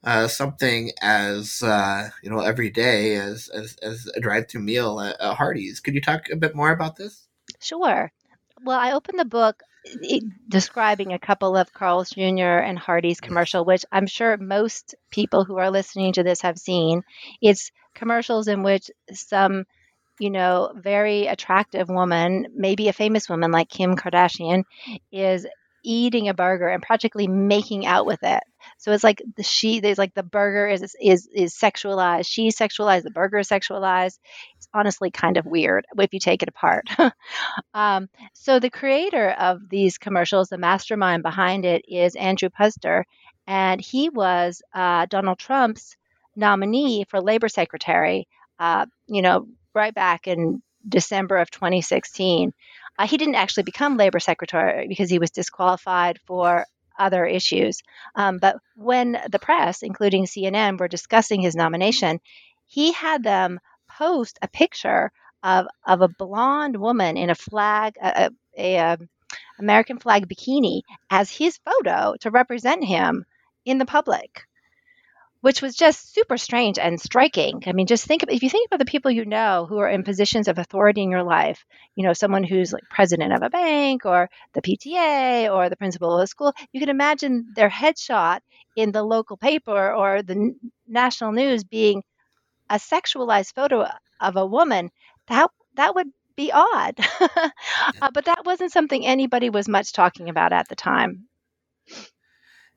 uh, 0.05 0.27
something 0.27 0.91
as 1.01 1.63
uh, 1.63 2.09
you 2.21 2.29
know 2.29 2.39
every 2.39 2.69
day 2.69 3.15
as 3.15 3.49
as, 3.49 3.75
as 3.81 4.07
a 4.15 4.19
drive-through 4.19 4.61
meal 4.61 4.99
at, 4.99 5.19
at 5.19 5.35
Hardee's. 5.35 5.79
Could 5.79 5.95
you 5.95 6.01
talk 6.01 6.29
a 6.31 6.35
bit 6.35 6.55
more 6.55 6.71
about 6.71 6.95
this? 6.95 7.27
Sure. 7.59 8.11
Well, 8.63 8.79
I 8.79 8.93
opened 8.93 9.19
the 9.19 9.25
book 9.25 9.61
describing 10.47 11.13
a 11.13 11.19
couple 11.19 11.55
of 11.55 11.73
Carl's 11.73 12.11
Jr. 12.11 12.59
and 12.63 12.77
Hardee's 12.77 13.21
commercial, 13.21 13.65
which 13.65 13.85
I'm 13.91 14.07
sure 14.07 14.37
most 14.37 14.95
people 15.11 15.43
who 15.43 15.57
are 15.57 15.71
listening 15.71 16.13
to 16.13 16.23
this 16.23 16.41
have 16.41 16.57
seen. 16.57 17.03
It's 17.41 17.71
commercials 17.93 18.47
in 18.47 18.63
which 18.63 18.89
some, 19.11 19.65
you 20.19 20.29
know, 20.29 20.71
very 20.75 21.27
attractive 21.27 21.89
woman, 21.89 22.47
maybe 22.55 22.87
a 22.87 22.93
famous 22.93 23.29
woman 23.29 23.51
like 23.51 23.69
Kim 23.69 23.95
Kardashian, 23.95 24.63
is 25.11 25.45
eating 25.85 26.27
a 26.27 26.33
burger 26.33 26.67
and 26.67 26.81
practically 26.81 27.27
making 27.27 27.85
out 27.85 28.05
with 28.05 28.23
it. 28.23 28.43
So 28.77 28.91
it's 28.91 29.03
like 29.03 29.21
the 29.37 29.43
she 29.43 29.79
there's 29.79 29.97
like 29.97 30.13
the 30.13 30.23
burger 30.23 30.67
is 30.67 30.95
is 30.99 31.27
is 31.33 31.53
sexualized. 31.53 32.25
She's 32.27 32.57
sexualized. 32.57 33.03
The 33.03 33.11
burger 33.11 33.37
is 33.37 33.47
sexualized. 33.47 34.17
It's 34.57 34.67
honestly 34.73 35.11
kind 35.11 35.37
of 35.37 35.45
weird 35.45 35.85
if 35.97 36.13
you 36.13 36.19
take 36.19 36.41
it 36.41 36.49
apart. 36.49 36.87
um, 37.73 38.09
so 38.33 38.59
the 38.59 38.69
creator 38.69 39.29
of 39.31 39.69
these 39.69 39.97
commercials, 39.97 40.49
the 40.49 40.57
mastermind 40.57 41.23
behind 41.23 41.65
it, 41.65 41.85
is 41.87 42.15
Andrew 42.15 42.49
Puzder, 42.49 43.03
and 43.47 43.79
he 43.79 44.09
was 44.09 44.61
uh, 44.73 45.05
Donald 45.05 45.39
Trump's 45.39 45.95
nominee 46.35 47.05
for 47.07 47.21
labor 47.21 47.49
secretary. 47.49 48.27
Uh, 48.59 48.85
you 49.07 49.21
know, 49.21 49.47
right 49.73 49.93
back 49.93 50.27
in 50.27 50.61
December 50.87 51.37
of 51.37 51.51
2016. 51.51 52.53
Uh, 52.97 53.07
he 53.07 53.17
didn't 53.17 53.35
actually 53.35 53.63
become 53.63 53.97
labor 53.97 54.19
secretary 54.19 54.87
because 54.87 55.09
he 55.09 55.19
was 55.19 55.31
disqualified 55.31 56.19
for 56.25 56.65
other 56.97 57.25
issues. 57.25 57.81
Um, 58.15 58.37
but 58.37 58.57
when 58.75 59.19
the 59.29 59.39
press, 59.39 59.83
including 59.83 60.25
CNN, 60.25 60.79
were 60.79 60.87
discussing 60.87 61.41
his 61.41 61.55
nomination, 61.55 62.19
he 62.65 62.93
had 62.93 63.23
them 63.23 63.59
post 63.89 64.39
a 64.41 64.47
picture 64.47 65.11
of 65.43 65.67
of 65.85 66.01
a 66.01 66.07
blonde 66.07 66.75
woman 66.77 67.17
in 67.17 67.29
a 67.29 67.35
flag 67.35 67.95
a, 68.01 68.31
a, 68.57 68.77
a 68.77 68.79
um, 68.79 69.09
American 69.59 69.99
flag 69.99 70.27
bikini 70.27 70.81
as 71.09 71.29
his 71.29 71.57
photo 71.57 72.15
to 72.21 72.31
represent 72.31 72.83
him 72.83 73.25
in 73.65 73.77
the 73.77 73.85
public 73.85 74.41
which 75.45 75.61
was 75.61 75.75
just 75.75 76.11
super 76.11 76.37
strange 76.37 76.79
and 76.79 76.99
striking. 76.99 77.61
I 77.67 77.71
mean, 77.73 77.85
just 77.85 78.07
think 78.07 78.23
if 78.27 78.41
you 78.41 78.49
think 78.49 78.65
about 78.65 78.79
the 78.79 78.91
people 78.91 79.11
you 79.11 79.25
know 79.25 79.67
who 79.69 79.77
are 79.77 79.87
in 79.87 80.01
positions 80.01 80.47
of 80.47 80.57
authority 80.57 81.03
in 81.03 81.11
your 81.11 81.21
life, 81.21 81.63
you 81.95 82.03
know, 82.03 82.13
someone 82.13 82.43
who's 82.43 82.73
like 82.73 82.81
president 82.89 83.31
of 83.31 83.43
a 83.43 83.51
bank 83.51 84.07
or 84.07 84.27
the 84.53 84.63
PTA 84.63 85.47
or 85.47 85.69
the 85.69 85.75
principal 85.75 86.15
of 86.17 86.23
a 86.23 86.25
school, 86.25 86.51
you 86.73 86.79
can 86.79 86.89
imagine 86.89 87.45
their 87.55 87.69
headshot 87.69 88.39
in 88.75 88.91
the 88.91 89.03
local 89.03 89.37
paper 89.37 89.93
or 89.93 90.23
the 90.23 90.55
national 90.87 91.31
news 91.31 91.63
being 91.63 92.01
a 92.71 92.77
sexualized 92.77 93.53
photo 93.53 93.87
of 94.19 94.37
a 94.37 94.47
woman. 94.47 94.89
That 95.27 95.51
that 95.75 95.93
would 95.93 96.09
be 96.35 96.51
odd. 96.51 96.95
uh, 97.21 98.09
but 98.11 98.25
that 98.25 98.45
wasn't 98.45 98.71
something 98.71 99.05
anybody 99.05 99.51
was 99.51 99.69
much 99.69 99.93
talking 99.93 100.27
about 100.27 100.53
at 100.53 100.69
the 100.69 100.75
time 100.75 101.27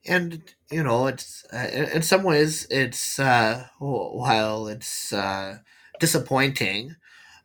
and 0.07 0.43
you 0.71 0.83
know 0.83 1.07
it's 1.07 1.45
uh, 1.53 1.69
in 1.95 2.03
some 2.03 2.23
ways 2.23 2.67
it's 2.71 3.19
uh, 3.19 3.67
while 3.79 4.69
it's 4.69 5.13
uh, 5.13 5.59
disappointing 6.01 6.97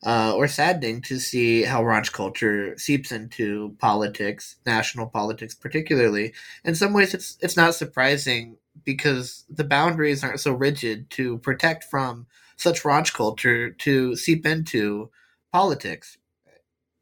uh, 0.05 0.33
or 0.35 0.47
saddening 0.47 1.01
to 1.01 1.19
see 1.19 1.63
how 1.63 1.81
raunch 1.83 2.11
culture 2.11 2.77
seeps 2.77 3.11
into 3.11 3.75
politics, 3.79 4.57
national 4.65 5.07
politics 5.07 5.55
particularly. 5.55 6.33
In 6.65 6.75
some 6.75 6.93
ways, 6.93 7.13
it's 7.13 7.37
it's 7.41 7.57
not 7.57 7.75
surprising 7.75 8.57
because 8.83 9.45
the 9.49 9.63
boundaries 9.63 10.23
aren't 10.23 10.39
so 10.41 10.51
rigid 10.53 11.09
to 11.11 11.37
protect 11.39 11.85
from 11.85 12.27
such 12.57 12.83
raunch 12.83 13.13
culture 13.13 13.71
to 13.71 14.15
seep 14.15 14.45
into 14.45 15.09
politics. 15.51 16.17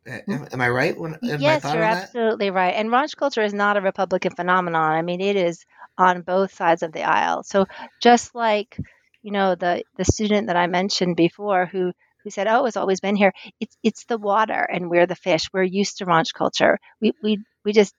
Am, 0.07 0.47
I 0.61 0.69
right? 0.69 0.97
When 0.97 1.17
yes, 1.37 1.71
you're 1.73 1.83
absolutely 1.83 2.49
right. 2.49 2.73
And 2.75 2.89
raunch 2.89 3.15
culture 3.15 3.41
is 3.43 3.53
not 3.53 3.77
a 3.77 3.81
Republican 3.81 4.31
phenomenon. 4.35 4.93
I 4.93 5.01
mean, 5.01 5.21
it 5.21 5.35
is 5.35 5.65
on 5.97 6.21
both 6.21 6.53
sides 6.53 6.81
of 6.81 6.91
the 6.91 7.03
aisle. 7.03 7.43
So 7.43 7.65
just 8.01 8.33
like 8.33 8.77
you 9.21 9.31
know 9.31 9.55
the 9.55 9.83
the 9.97 10.05
student 10.05 10.47
that 10.47 10.55
I 10.55 10.67
mentioned 10.67 11.15
before 11.15 11.65
who 11.67 11.91
who 12.23 12.29
said, 12.31 12.47
"Oh, 12.47 12.65
it's 12.65 12.77
always 12.77 12.99
been 12.99 13.15
here." 13.15 13.33
It's 13.59 13.77
it's 13.83 14.05
the 14.05 14.17
water, 14.17 14.67
and 14.71 14.89
we're 14.89 15.05
the 15.07 15.15
fish. 15.15 15.49
We're 15.53 15.63
used 15.63 15.97
to 15.97 16.05
raunch 16.05 16.33
culture. 16.33 16.79
We 16.99 17.13
we 17.21 17.39
we 17.63 17.73
just 17.73 17.93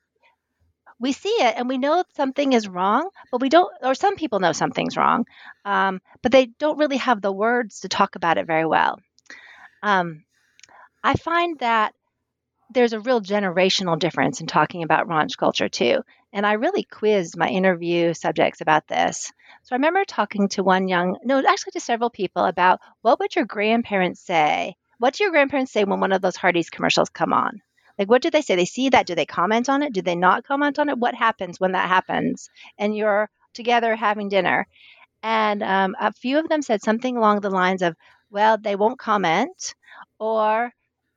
we 0.99 1.13
see 1.13 1.31
it 1.41 1.55
and 1.57 1.69
we 1.69 1.79
know 1.79 2.05
something 2.15 2.53
is 2.53 2.69
wrong, 2.69 3.09
but 3.31 3.41
we 3.41 3.49
don't, 3.49 3.71
or 3.83 3.95
some 3.95 4.17
people 4.17 4.39
know 4.39 4.53
something's 4.53 4.97
wrong, 4.97 5.25
um, 5.65 6.01
but 6.23 6.31
they 6.33 6.47
don't 6.59 6.79
really 6.79 6.99
have 6.99 7.21
the 7.21 7.33
words 7.33 7.81
to 7.81 7.89
talk 7.89 8.15
about 8.15 8.39
it 8.39 8.47
very 8.47 8.65
well. 8.65 8.99
Um, 9.83 10.25
I 11.03 11.15
find 11.15 11.59
that 11.59 11.95
there's 12.71 12.93
a 12.93 13.01
real 13.01 13.21
generational 13.21 13.99
difference 13.99 14.41
in 14.41 14.47
talking 14.47 14.83
about 14.83 15.09
raunch 15.09 15.37
culture 15.37 15.69
too. 15.69 16.03
And 16.33 16.47
I 16.47 16.53
really 16.53 16.85
quizzed 16.85 17.37
my 17.37 17.49
interview 17.49 18.15
subjects 18.15 18.61
about 18.61 18.89
this. 18.89 19.31
So 19.65 19.75
I 19.75 19.77
remember 19.77 20.05
talking 20.05 20.49
to 20.51 20.63
one 20.63 20.89
young, 20.89 21.19
no, 21.25 21.39
actually 21.39 21.73
to 21.73 21.81
several 21.81 22.09
people 22.09 22.45
about 22.45 22.81
what 23.03 23.21
would 23.21 23.37
your 23.37 23.45
grandparents 23.45 24.25
say? 24.25 24.77
What 24.99 25.15
do 25.15 25.25
your 25.25 25.33
grandparents 25.33 25.73
say 25.73 25.85
when 25.85 26.01
one 26.01 26.13
of 26.13 26.23
those 26.23 26.37
Hardee's 26.37 26.71
commercials 26.71 27.11
come 27.11 27.33
on? 27.33 27.61
Like, 27.99 28.09
what 28.09 28.23
do 28.23 28.31
they 28.31 28.41
say? 28.41 28.57
They 28.57 28.65
see 28.65 28.89
that? 28.89 29.07
Do 29.07 29.15
they 29.15 29.27
comment 29.27 29.69
on 29.69 29.83
it? 29.83 29.93
Do 29.93 30.01
they 30.01 30.17
not 30.17 30.45
comment 30.45 30.79
on 30.79 30.89
it? 30.89 30.99
What 30.99 31.15
happens 31.15 31.61
when 31.61 31.73
that 31.73 31.89
happens? 31.89 32.49
And 32.79 32.97
you're 32.97 33.29
together 33.53 33.95
having 33.95 34.31
dinner. 34.31 34.67
And 35.23 35.63
um, 35.63 35.95
a 36.01 36.13
few 36.13 36.39
of 36.39 36.49
them 36.49 36.63
said 36.63 36.83
something 36.83 37.17
along 37.17 37.41
the 37.41 37.51
lines 37.51 37.83
of, 37.83 37.95
well, 38.31 38.57
they 38.57 38.77
won't 38.77 38.99
comment, 38.99 39.75
or 40.19 40.73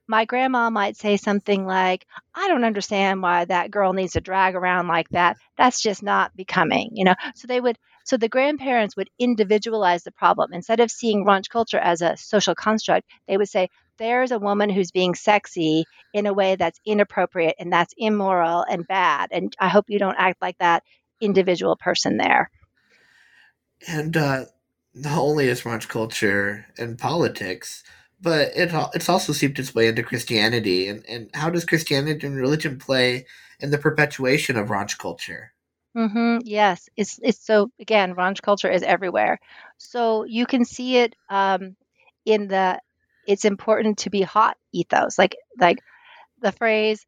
my 0.08 0.26
grandma 0.26 0.70
might 0.70 0.98
say 0.98 1.18
something 1.18 1.66
like, 1.66 2.06
I 2.34 2.48
don't 2.48 2.64
understand 2.64 3.22
why 3.22 3.46
that 3.46 3.72
girl 3.72 3.94
needs 3.94 4.14
to 4.14 4.22
drag 4.22 4.56
around 4.56 4.88
like 4.88 5.10
that. 5.10 5.38
That's 5.58 5.82
just 5.82 6.04
not 6.04 6.36
becoming, 6.36 6.92
you 6.94 7.06
know? 7.06 7.16
So 7.36 7.48
they 7.48 7.60
would, 7.60 7.78
so 8.06 8.18
the 8.18 8.30
grandparents 8.30 8.96
would 8.96 9.10
individualize 9.20 10.04
the 10.04 10.12
problem. 10.12 10.54
Instead 10.54 10.80
of 10.80 10.92
seeing 10.92 11.26
raunch 11.26 11.50
culture 11.50 11.80
as 11.80 12.02
a 12.02 12.18
social 12.18 12.56
construct, 12.56 13.08
they 13.28 13.38
would 13.38 13.50
say, 13.50 13.70
there's 13.98 14.32
a 14.32 14.40
woman 14.40 14.70
who's 14.70 14.92
being 14.92 15.16
sexy 15.16 15.86
in 16.14 16.26
a 16.26 16.34
way 16.34 16.56
that's 16.56 16.80
inappropriate 16.86 17.56
and 17.60 17.72
that's 17.72 17.94
immoral 17.98 18.66
and 18.70 18.86
bad. 18.88 19.30
And 19.32 19.56
I 19.60 19.70
hope 19.70 19.86
you 19.88 20.00
don't 20.00 20.18
act 20.18 20.42
like 20.42 20.58
that 20.58 20.84
individual 21.22 21.78
person 21.78 22.18
there. 22.18 22.50
And 23.88 24.18
uh, 24.18 24.46
not 24.94 25.18
only 25.18 25.48
is 25.48 25.62
raunch 25.62 25.88
culture 25.88 26.66
and 26.78 26.98
politics, 26.98 27.84
but 28.22 28.52
it 28.56 28.72
it's 28.94 29.10
also 29.10 29.34
seeped 29.34 29.60
its 29.60 29.76
way 29.76 29.88
into 29.88 30.04
Christianity. 30.04 30.88
And, 30.88 31.06
and 31.08 31.30
how 31.34 31.50
does 31.50 31.66
Christianity 31.66 32.26
and 32.26 32.36
religion 32.36 32.78
play 32.80 33.26
in 33.60 33.72
the 33.72 33.78
perpetuation 33.78 34.58
of 34.58 34.70
raunch 34.70 34.98
culture? 34.98 35.54
Mm-hmm. 35.96 36.40
Yes, 36.44 36.90
it's 36.98 37.20
it's 37.24 37.46
so 37.46 37.72
again, 37.80 38.16
raunch 38.16 38.42
culture 38.42 38.70
is 38.70 38.84
everywhere. 38.84 39.40
So 39.78 40.26
you 40.26 40.46
can 40.46 40.66
see 40.66 40.98
it 40.98 41.16
um, 41.30 41.76
in 42.26 42.48
the 42.48 42.80
it's 43.28 43.46
important 43.46 44.00
to 44.00 44.10
be 44.10 44.22
hot 44.22 44.58
ethos, 44.74 45.18
like 45.18 45.36
like 45.58 45.80
the 46.42 46.52
phrase 46.52 47.06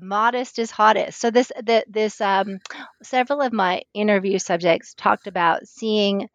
modest 0.00 0.58
is 0.58 0.70
hottest. 0.70 1.20
So 1.20 1.30
this 1.30 1.52
the, 1.62 1.84
this 1.88 2.20
um, 2.20 2.58
several 3.02 3.40
of 3.40 3.52
my 3.52 3.82
interview 3.94 4.38
subjects 4.38 4.94
talked 4.94 5.26
about 5.26 5.66
seeing 5.66 6.28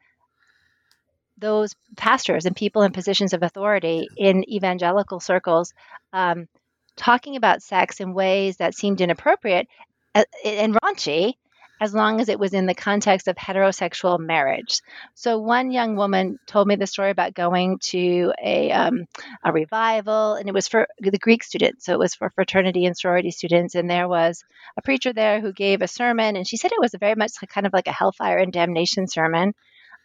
those 1.38 1.76
pastors 1.96 2.46
and 2.46 2.56
people 2.56 2.82
in 2.84 2.92
positions 2.92 3.34
of 3.34 3.44
authority 3.44 4.08
in 4.18 4.50
evangelical 4.50 5.20
circles 5.20 5.74
um, 6.14 6.48
talking 6.96 7.36
about 7.36 7.62
sex 7.62 8.00
in 8.00 8.14
ways 8.14 8.58
that 8.58 8.76
seemed 8.76 9.02
inappropriate 9.02 9.68
uh, 10.16 10.24
and 10.44 10.76
raunchy 10.76 11.34
as 11.80 11.94
long 11.94 12.20
as 12.20 12.30
it 12.30 12.40
was 12.40 12.54
in 12.54 12.66
the 12.66 12.74
context 12.74 13.28
of 13.28 13.36
heterosexual 13.36 14.20
marriage. 14.20 14.82
So 15.14 15.38
one 15.38 15.72
young 15.72 15.96
woman 15.96 16.40
told 16.48 16.68
me 16.68 16.76
the 16.76 16.88
story 16.88 17.12
about 17.12 17.34
going 17.34 17.80
to 17.90 18.34
a 18.44 18.72
um, 18.72 19.06
a 19.44 19.52
revival, 19.52 20.34
and 20.34 20.50
it 20.50 20.54
was 20.54 20.68
for 20.68 20.88
the 21.00 21.18
Greek 21.20 21.44
students, 21.44 21.86
so 21.86 21.94
it 21.94 22.00
was 22.00 22.16
for 22.16 22.32
fraternity 22.32 22.86
and 22.86 22.98
sorority 22.98 23.32
students, 23.32 23.76
and 23.76 23.90
there 23.90 24.08
was 24.08 24.44
a 24.76 24.82
preacher 24.82 25.14
there 25.14 25.40
who 25.40 25.54
gave 25.54 25.82
a 25.82 25.88
sermon, 25.88 26.36
and 26.36 26.48
she 26.48 26.58
said 26.58 26.72
it 26.72 26.82
was 26.82 26.96
very 27.00 27.16
much 27.16 27.34
kind 27.48 27.68
of 27.68 27.74
like 27.74 27.88
a 27.88 27.94
hellfire 27.94 28.38
and 28.38 28.52
damnation 28.52 29.08
sermon. 29.08 29.54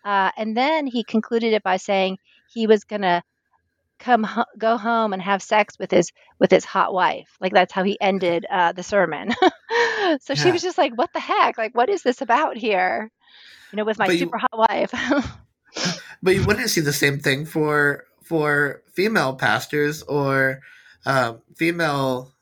Uh, 0.04 0.30
and 0.36 0.56
then 0.56 0.86
he 0.86 1.04
concluded 1.04 1.52
it 1.52 1.62
by 1.62 1.76
saying 1.76 2.18
he 2.52 2.66
was 2.66 2.84
going 2.84 3.02
to 3.02 3.22
come 4.02 4.24
ho- 4.24 4.44
go 4.58 4.76
home 4.76 5.12
and 5.12 5.22
have 5.22 5.42
sex 5.42 5.78
with 5.78 5.90
his 5.90 6.10
with 6.38 6.50
his 6.50 6.64
hot 6.64 6.92
wife. 6.92 7.36
Like 7.40 7.52
that's 7.52 7.72
how 7.72 7.84
he 7.84 7.98
ended 8.00 8.44
uh, 8.50 8.72
the 8.72 8.82
sermon. 8.82 9.32
so 10.20 10.32
yeah. 10.32 10.34
she 10.34 10.50
was 10.50 10.62
just 10.62 10.76
like, 10.76 10.92
"What 10.96 11.12
the 11.12 11.20
heck? 11.20 11.56
Like, 11.56 11.74
what 11.74 11.88
is 11.88 12.02
this 12.02 12.20
about 12.20 12.56
here?" 12.56 13.10
You 13.72 13.76
know, 13.76 13.84
with 13.84 13.98
my 13.98 14.08
but 14.08 14.18
super 14.18 14.38
you, 14.38 14.46
hot 14.50 14.68
wife. 14.68 14.92
but 16.22 16.34
you 16.34 16.44
wouldn't 16.44 16.70
see 16.70 16.80
the 16.80 16.92
same 16.92 17.18
thing 17.18 17.46
for 17.46 18.04
for 18.22 18.82
female 18.92 19.34
pastors 19.34 20.02
or 20.02 20.60
uh, 21.06 21.34
female 21.56 22.32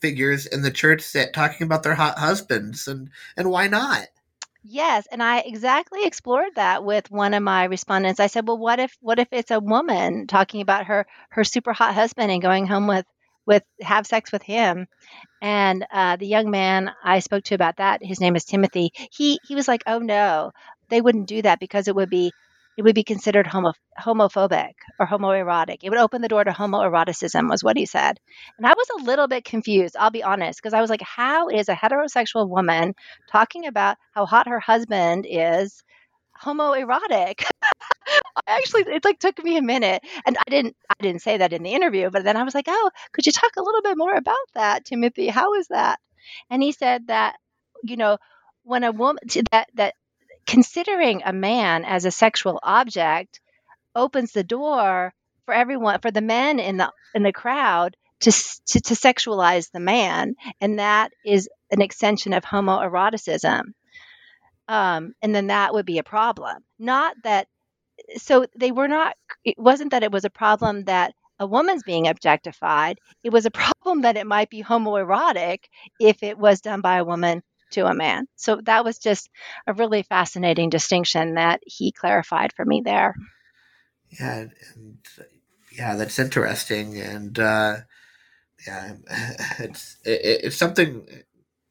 figures 0.00 0.46
in 0.46 0.62
the 0.62 0.70
church 0.70 1.12
that 1.12 1.34
talking 1.34 1.64
about 1.64 1.82
their 1.82 1.94
hot 1.94 2.18
husbands 2.18 2.88
and 2.88 3.10
and 3.36 3.50
why 3.50 3.68
not? 3.68 4.08
Yes, 4.62 5.06
and 5.10 5.22
I 5.22 5.38
exactly 5.40 6.04
explored 6.04 6.54
that 6.56 6.84
with 6.84 7.10
one 7.10 7.32
of 7.34 7.42
my 7.42 7.64
respondents. 7.64 8.20
I 8.20 8.26
said, 8.26 8.46
"Well, 8.46 8.58
what 8.58 8.78
if 8.78 8.96
what 9.00 9.18
if 9.18 9.28
it's 9.32 9.50
a 9.50 9.60
woman 9.60 10.26
talking 10.26 10.60
about 10.60 10.86
her 10.86 11.06
her 11.30 11.44
super 11.44 11.72
hot 11.72 11.94
husband 11.94 12.30
and 12.30 12.42
going 12.42 12.66
home 12.66 12.86
with 12.86 13.06
with 13.46 13.62
have 13.80 14.06
sex 14.06 14.32
with 14.32 14.42
him?" 14.42 14.86
And 15.42 15.86
uh, 15.92 16.16
the 16.16 16.26
young 16.28 16.50
man 16.50 16.92
I 17.04 17.20
spoke 17.20 17.44
to 17.44 17.54
about 17.56 17.76
that, 17.78 18.04
his 18.04 18.20
name 18.20 18.36
is 18.36 18.44
Timothy. 18.46 18.92
He 19.12 19.40
he 19.44 19.54
was 19.56 19.68
like, 19.68 19.82
"Oh 19.86 20.00
no, 20.00 20.52
they 20.90 21.00
wouldn't 21.02 21.28
do 21.28 21.42
that 21.42 21.60
because 21.60 21.88
it 21.88 21.94
would 21.96 22.10
be 22.10 22.32
it 22.80 22.84
would 22.84 22.94
be 22.94 23.04
considered 23.04 23.46
homo- 23.46 23.74
homophobic 24.00 24.72
or 24.98 25.06
homoerotic. 25.06 25.80
It 25.82 25.90
would 25.90 25.98
open 25.98 26.22
the 26.22 26.28
door 26.28 26.44
to 26.44 26.50
homoeroticism, 26.50 27.50
was 27.50 27.62
what 27.62 27.76
he 27.76 27.84
said. 27.84 28.18
And 28.56 28.66
I 28.66 28.72
was 28.72 28.88
a 28.98 29.04
little 29.04 29.28
bit 29.28 29.44
confused, 29.44 29.96
I'll 30.00 30.10
be 30.10 30.22
honest, 30.22 30.58
because 30.62 30.72
I 30.72 30.80
was 30.80 30.88
like, 30.88 31.02
how 31.02 31.50
is 31.50 31.68
a 31.68 31.74
heterosexual 31.76 32.48
woman 32.48 32.94
talking 33.30 33.66
about 33.66 33.98
how 34.14 34.24
hot 34.24 34.48
her 34.48 34.60
husband 34.60 35.26
is 35.28 35.82
homoerotic? 36.42 37.44
I 38.46 38.56
actually 38.56 38.82
it 38.94 39.04
like 39.04 39.18
took 39.18 39.42
me 39.44 39.58
a 39.58 39.62
minute 39.62 40.02
and 40.26 40.36
I 40.38 40.50
didn't 40.50 40.76
I 40.88 40.94
didn't 41.02 41.22
say 41.22 41.38
that 41.38 41.52
in 41.52 41.62
the 41.62 41.72
interview, 41.74 42.10
but 42.10 42.24
then 42.24 42.36
I 42.36 42.42
was 42.44 42.54
like, 42.54 42.66
"Oh, 42.68 42.90
could 43.12 43.26
you 43.26 43.32
talk 43.32 43.52
a 43.58 43.62
little 43.62 43.82
bit 43.82 43.98
more 43.98 44.14
about 44.14 44.36
that, 44.54 44.84
Timothy? 44.84 45.28
How 45.28 45.54
is 45.54 45.68
that?" 45.68 46.00
And 46.50 46.62
he 46.62 46.72
said 46.72 47.08
that 47.08 47.36
you 47.84 47.96
know, 47.96 48.18
when 48.64 48.84
a 48.84 48.92
woman 48.92 49.18
that 49.52 49.68
that 49.74 49.94
considering 50.50 51.22
a 51.24 51.32
man 51.32 51.84
as 51.84 52.04
a 52.04 52.10
sexual 52.10 52.58
object 52.64 53.40
opens 53.94 54.32
the 54.32 54.42
door 54.42 55.14
for 55.44 55.54
everyone 55.54 56.00
for 56.00 56.10
the 56.10 56.20
men 56.20 56.58
in 56.58 56.76
the 56.76 56.90
in 57.14 57.22
the 57.22 57.32
crowd 57.32 57.96
to, 58.18 58.32
to, 58.66 58.80
to 58.80 58.94
sexualize 58.94 59.70
the 59.70 59.78
man 59.78 60.34
and 60.60 60.80
that 60.80 61.12
is 61.24 61.48
an 61.70 61.80
extension 61.80 62.32
of 62.32 62.44
homoeroticism 62.44 63.62
um, 64.66 65.14
and 65.22 65.32
then 65.32 65.46
that 65.46 65.72
would 65.72 65.86
be 65.86 65.98
a 65.98 66.02
problem 66.02 66.56
not 66.80 67.14
that 67.22 67.46
so 68.16 68.44
they 68.56 68.72
were 68.72 68.88
not 68.88 69.16
it 69.44 69.56
wasn't 69.56 69.92
that 69.92 70.02
it 70.02 70.10
was 70.10 70.24
a 70.24 70.30
problem 70.30 70.82
that 70.84 71.14
a 71.38 71.46
woman's 71.46 71.82
being 71.82 72.06
objectified. 72.06 72.98
It 73.24 73.32
was 73.32 73.46
a 73.46 73.50
problem 73.62 74.02
that 74.02 74.18
it 74.18 74.26
might 74.26 74.50
be 74.50 74.62
homoerotic 74.62 75.60
if 75.98 76.22
it 76.22 76.36
was 76.36 76.60
done 76.60 76.82
by 76.82 76.98
a 76.98 77.04
woman 77.04 77.42
to 77.70 77.86
a 77.86 77.94
man. 77.94 78.26
So 78.36 78.60
that 78.64 78.84
was 78.84 78.98
just 78.98 79.30
a 79.66 79.72
really 79.72 80.02
fascinating 80.02 80.70
distinction 80.70 81.34
that 81.34 81.60
he 81.64 81.92
clarified 81.92 82.52
for 82.52 82.64
me 82.64 82.82
there. 82.84 83.14
Yeah, 84.10 84.46
and 84.74 84.98
yeah, 85.72 85.94
that's 85.96 86.18
interesting, 86.18 87.00
and 87.00 87.38
uh, 87.38 87.76
yeah, 88.66 88.94
it's 89.58 89.98
it, 90.04 90.44
it's 90.44 90.56
something 90.56 91.06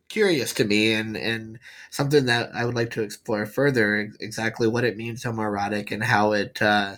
curious 0.10 0.54
to 0.56 0.66
me, 0.66 0.94
and 0.94 1.18
and 1.18 1.60
something 1.92 2.26
that 2.28 2.52
I 2.56 2.66
would 2.66 2.76
like 2.76 2.92
to 2.92 3.04
explore 3.04 3.46
further. 3.46 4.12
Exactly 4.20 4.68
what 4.68 4.86
it 4.86 4.98
means 4.98 5.24
homoerotic 5.24 5.92
and 5.92 6.04
how 6.04 6.34
it, 6.34 6.62
uh, 6.62 6.98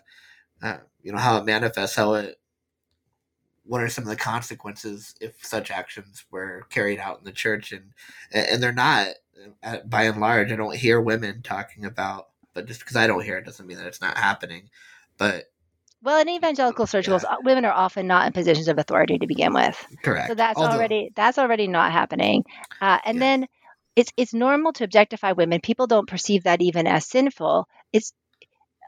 uh, 0.63 0.77
you 1.03 1.11
know, 1.11 1.19
how 1.19 1.37
it 1.37 1.45
manifests, 1.45 1.95
how 1.95 2.15
it 2.15 2.40
what 3.63 3.81
are 3.81 3.89
some 3.89 4.03
of 4.03 4.09
the 4.09 4.15
consequences 4.15 5.15
if 5.21 5.45
such 5.45 5.71
actions 5.71 6.25
were 6.31 6.65
carried 6.69 6.99
out 6.99 7.19
in 7.19 7.25
the 7.25 7.31
church 7.31 7.71
and 7.71 7.91
and 8.31 8.61
they're 8.61 8.71
not 8.71 9.07
by 9.85 10.03
and 10.03 10.19
large 10.19 10.51
i 10.51 10.55
don't 10.55 10.75
hear 10.75 10.99
women 10.99 11.41
talking 11.41 11.85
about 11.85 12.29
but 12.53 12.65
just 12.65 12.79
because 12.79 12.95
i 12.95 13.07
don't 13.07 13.23
hear 13.23 13.37
it 13.37 13.45
doesn't 13.45 13.67
mean 13.67 13.77
that 13.77 13.87
it's 13.87 14.01
not 14.01 14.17
happening 14.17 14.69
but 15.17 15.45
well, 16.03 16.19
in 16.19 16.29
evangelical 16.29 16.87
circles, 16.87 17.23
yeah. 17.23 17.35
Uh, 17.35 17.37
women 17.43 17.63
are 17.63 17.71
often 17.71 18.07
not 18.07 18.25
in 18.25 18.33
positions 18.33 18.67
of 18.67 18.79
authority 18.79 19.19
to 19.19 19.27
begin 19.27 19.53
with. 19.53 19.85
Correct. 20.01 20.29
So 20.29 20.35
that's 20.35 20.57
Although, 20.57 20.75
already 20.75 21.11
that's 21.15 21.37
already 21.37 21.67
not 21.67 21.91
happening. 21.91 22.43
Uh, 22.81 22.97
and 23.05 23.17
yeah. 23.17 23.19
then 23.19 23.47
it's 23.95 24.11
it's 24.17 24.33
normal 24.33 24.73
to 24.73 24.83
objectify 24.83 25.33
women. 25.33 25.61
People 25.61 25.85
don't 25.85 26.07
perceive 26.07 26.43
that 26.45 26.61
even 26.61 26.87
as 26.87 27.05
sinful. 27.05 27.67
It's 27.93 28.13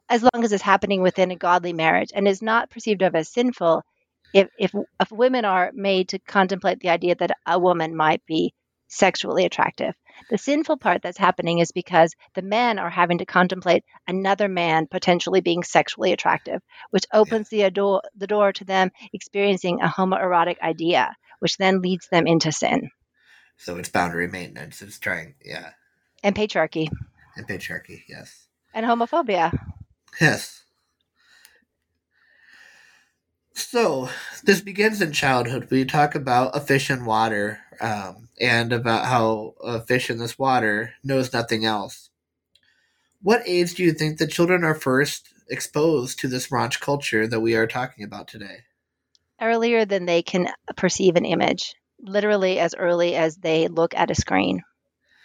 as 0.09 0.23
long 0.23 0.43
as 0.43 0.51
it's 0.51 0.63
happening 0.63 1.01
within 1.01 1.31
a 1.31 1.35
godly 1.35 1.73
marriage 1.73 2.09
and 2.13 2.27
is 2.27 2.41
not 2.41 2.71
perceived 2.71 3.03
of 3.03 3.15
as 3.15 3.29
sinful 3.29 3.83
if, 4.33 4.49
if, 4.57 4.73
if 4.99 5.11
women 5.11 5.45
are 5.45 5.71
made 5.73 6.09
to 6.09 6.19
contemplate 6.19 6.79
the 6.79 6.89
idea 6.89 7.15
that 7.15 7.37
a 7.45 7.59
woman 7.59 7.95
might 7.95 8.25
be 8.25 8.53
sexually 8.87 9.45
attractive. 9.45 9.95
The 10.29 10.37
sinful 10.37 10.77
part 10.77 11.01
that's 11.01 11.17
happening 11.17 11.59
is 11.59 11.71
because 11.71 12.13
the 12.35 12.43
men 12.43 12.77
are 12.77 12.89
having 12.89 13.17
to 13.17 13.25
contemplate 13.25 13.83
another 14.07 14.47
man 14.47 14.87
potentially 14.87 15.41
being 15.41 15.63
sexually 15.63 16.13
attractive, 16.13 16.61
which 16.91 17.05
opens 17.11 17.49
the 17.49 17.69
door, 17.71 18.03
the 18.15 18.27
door 18.27 18.53
to 18.53 18.65
them 18.65 18.91
experiencing 19.11 19.81
a 19.81 19.87
homoerotic 19.87 20.59
idea, 20.61 21.15
which 21.39 21.57
then 21.57 21.81
leads 21.81 22.07
them 22.09 22.27
into 22.27 22.51
sin. 22.51 22.91
So 23.57 23.77
it's 23.77 23.89
boundary 23.89 24.27
maintenance. 24.27 24.81
It's 24.81 24.99
trying, 24.99 25.35
yeah. 25.43 25.71
And 26.23 26.35
patriarchy. 26.35 26.87
And 27.35 27.47
patriarchy, 27.47 28.03
yes. 28.07 28.47
And 28.73 28.85
homophobia. 28.85 29.57
Yes. 30.21 30.62
So 33.53 34.09
this 34.43 34.61
begins 34.61 35.01
in 35.01 35.11
childhood. 35.11 35.67
We 35.69 35.85
talk 35.85 36.15
about 36.15 36.55
a 36.55 36.59
fish 36.59 36.89
in 36.89 37.05
water 37.05 37.59
um, 37.79 38.29
and 38.39 38.73
about 38.73 39.05
how 39.05 39.53
a 39.63 39.79
fish 39.81 40.09
in 40.09 40.17
this 40.17 40.39
water 40.39 40.93
knows 41.03 41.33
nothing 41.33 41.65
else. 41.65 42.09
What 43.21 43.43
age 43.45 43.75
do 43.75 43.83
you 43.83 43.93
think 43.93 44.17
the 44.17 44.27
children 44.27 44.63
are 44.63 44.75
first 44.75 45.29
exposed 45.49 46.19
to 46.19 46.27
this 46.27 46.47
raunch 46.47 46.79
culture 46.79 47.27
that 47.27 47.39
we 47.39 47.55
are 47.55 47.67
talking 47.67 48.03
about 48.03 48.27
today? 48.27 48.63
Earlier 49.41 49.85
than 49.85 50.05
they 50.05 50.23
can 50.23 50.49
perceive 50.75 51.15
an 51.15 51.25
image, 51.25 51.73
literally 52.01 52.59
as 52.59 52.75
early 52.75 53.15
as 53.15 53.37
they 53.37 53.67
look 53.67 53.93
at 53.95 54.11
a 54.11 54.15
screen. 54.15 54.61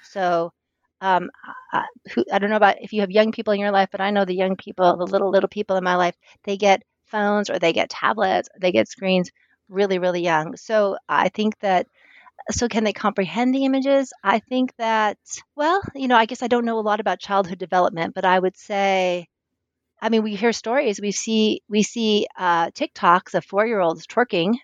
So, 0.03 0.53
um, 1.01 1.31
I, 1.73 1.85
I 2.33 2.38
don't 2.38 2.51
know 2.51 2.57
about 2.57 2.77
if 2.81 2.93
you 2.93 3.01
have 3.01 3.11
young 3.11 3.33
people 3.33 3.53
in 3.53 3.61
your 3.61 3.71
life, 3.71 3.88
but 3.91 4.01
I 4.01 4.11
know 4.11 4.25
the 4.25 4.35
young 4.35 4.57
people, 4.57 4.97
the 4.97 5.05
little 5.05 5.31
little 5.31 5.49
people 5.49 5.77
in 5.77 5.85
my 5.85 5.97
life, 5.97 6.14
they 6.45 6.57
get 6.57 6.83
phones 7.09 7.51
or 7.51 7.59
they 7.59 7.73
get 7.73 7.90
tablets, 7.90 8.49
they 8.61 8.73
get 8.73 8.88
screens 8.88 9.31
really, 9.68 9.99
really 9.99 10.23
young. 10.23 10.57
So 10.57 10.99
I 11.09 11.29
think 11.29 11.59
that 11.61 11.87
so 12.51 12.68
can 12.68 12.85
they 12.85 12.92
comprehend 12.92 13.55
the 13.55 13.64
images? 13.66 14.12
I 14.25 14.40
think 14.40 14.75
that 14.79 15.18
well, 15.57 15.83
you 15.94 16.09
know, 16.09 16.16
I 16.16 16.27
guess 16.27 16.42
I 16.42 16.49
don't 16.49 16.64
know 16.64 16.79
a 16.79 16.81
lot 16.81 17.01
about 17.01 17.21
childhood 17.21 17.59
development, 17.59 18.14
but 18.14 18.25
I 18.25 18.38
would 18.38 18.57
say 18.57 19.29
I 20.01 20.09
mean, 20.11 20.23
we 20.23 20.35
hear 20.37 20.53
stories. 20.53 21.01
We 21.01 21.12
see 21.12 21.62
we 21.68 21.83
see 21.83 22.27
uh, 22.37 22.71
TikToks 22.71 23.35
of 23.35 23.44
four 23.44 23.66
year 23.66 23.81
olds 23.81 24.07
twerking. 24.07 24.55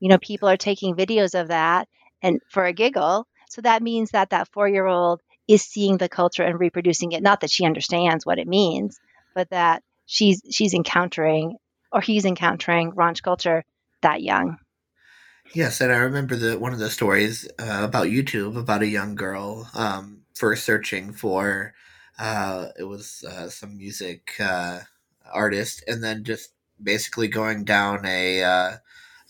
You 0.00 0.08
know, 0.08 0.18
people 0.18 0.48
are 0.48 0.56
taking 0.56 0.94
videos 0.96 1.38
of 1.40 1.48
that 1.48 1.88
and 2.22 2.40
for 2.50 2.64
a 2.64 2.72
giggle. 2.72 3.26
So 3.48 3.62
that 3.62 3.82
means 3.82 4.10
that 4.10 4.30
that 4.30 4.48
four 4.48 4.68
year 4.68 4.86
old 4.86 5.20
is 5.48 5.62
seeing 5.62 5.96
the 5.96 6.08
culture 6.08 6.42
and 6.42 6.58
reproducing 6.58 7.12
it. 7.12 7.22
Not 7.22 7.40
that 7.40 7.50
she 7.50 7.64
understands 7.64 8.26
what 8.26 8.38
it 8.38 8.48
means, 8.48 8.98
but 9.34 9.50
that 9.50 9.82
she's 10.06 10.42
she's 10.50 10.74
encountering 10.74 11.56
or 11.92 12.00
he's 12.00 12.24
encountering 12.24 12.92
raunch 12.92 13.22
culture 13.22 13.64
that 14.02 14.22
young. 14.22 14.58
Yes, 15.52 15.80
and 15.80 15.92
I 15.92 15.96
remember 15.96 16.36
the 16.36 16.58
one 16.58 16.72
of 16.72 16.78
the 16.78 16.90
stories 16.90 17.48
uh, 17.58 17.80
about 17.82 18.06
YouTube 18.06 18.56
about 18.56 18.82
a 18.82 18.86
young 18.86 19.14
girl 19.14 19.68
um, 19.74 20.22
first 20.34 20.64
searching 20.64 21.12
for 21.12 21.74
uh, 22.20 22.68
it 22.78 22.84
was 22.84 23.24
uh, 23.24 23.48
some 23.48 23.76
music 23.76 24.34
uh, 24.38 24.80
artist, 25.32 25.82
and 25.88 26.04
then 26.04 26.22
just 26.22 26.50
basically 26.80 27.28
going 27.28 27.64
down 27.64 28.04
a 28.04 28.44
uh, 28.44 28.76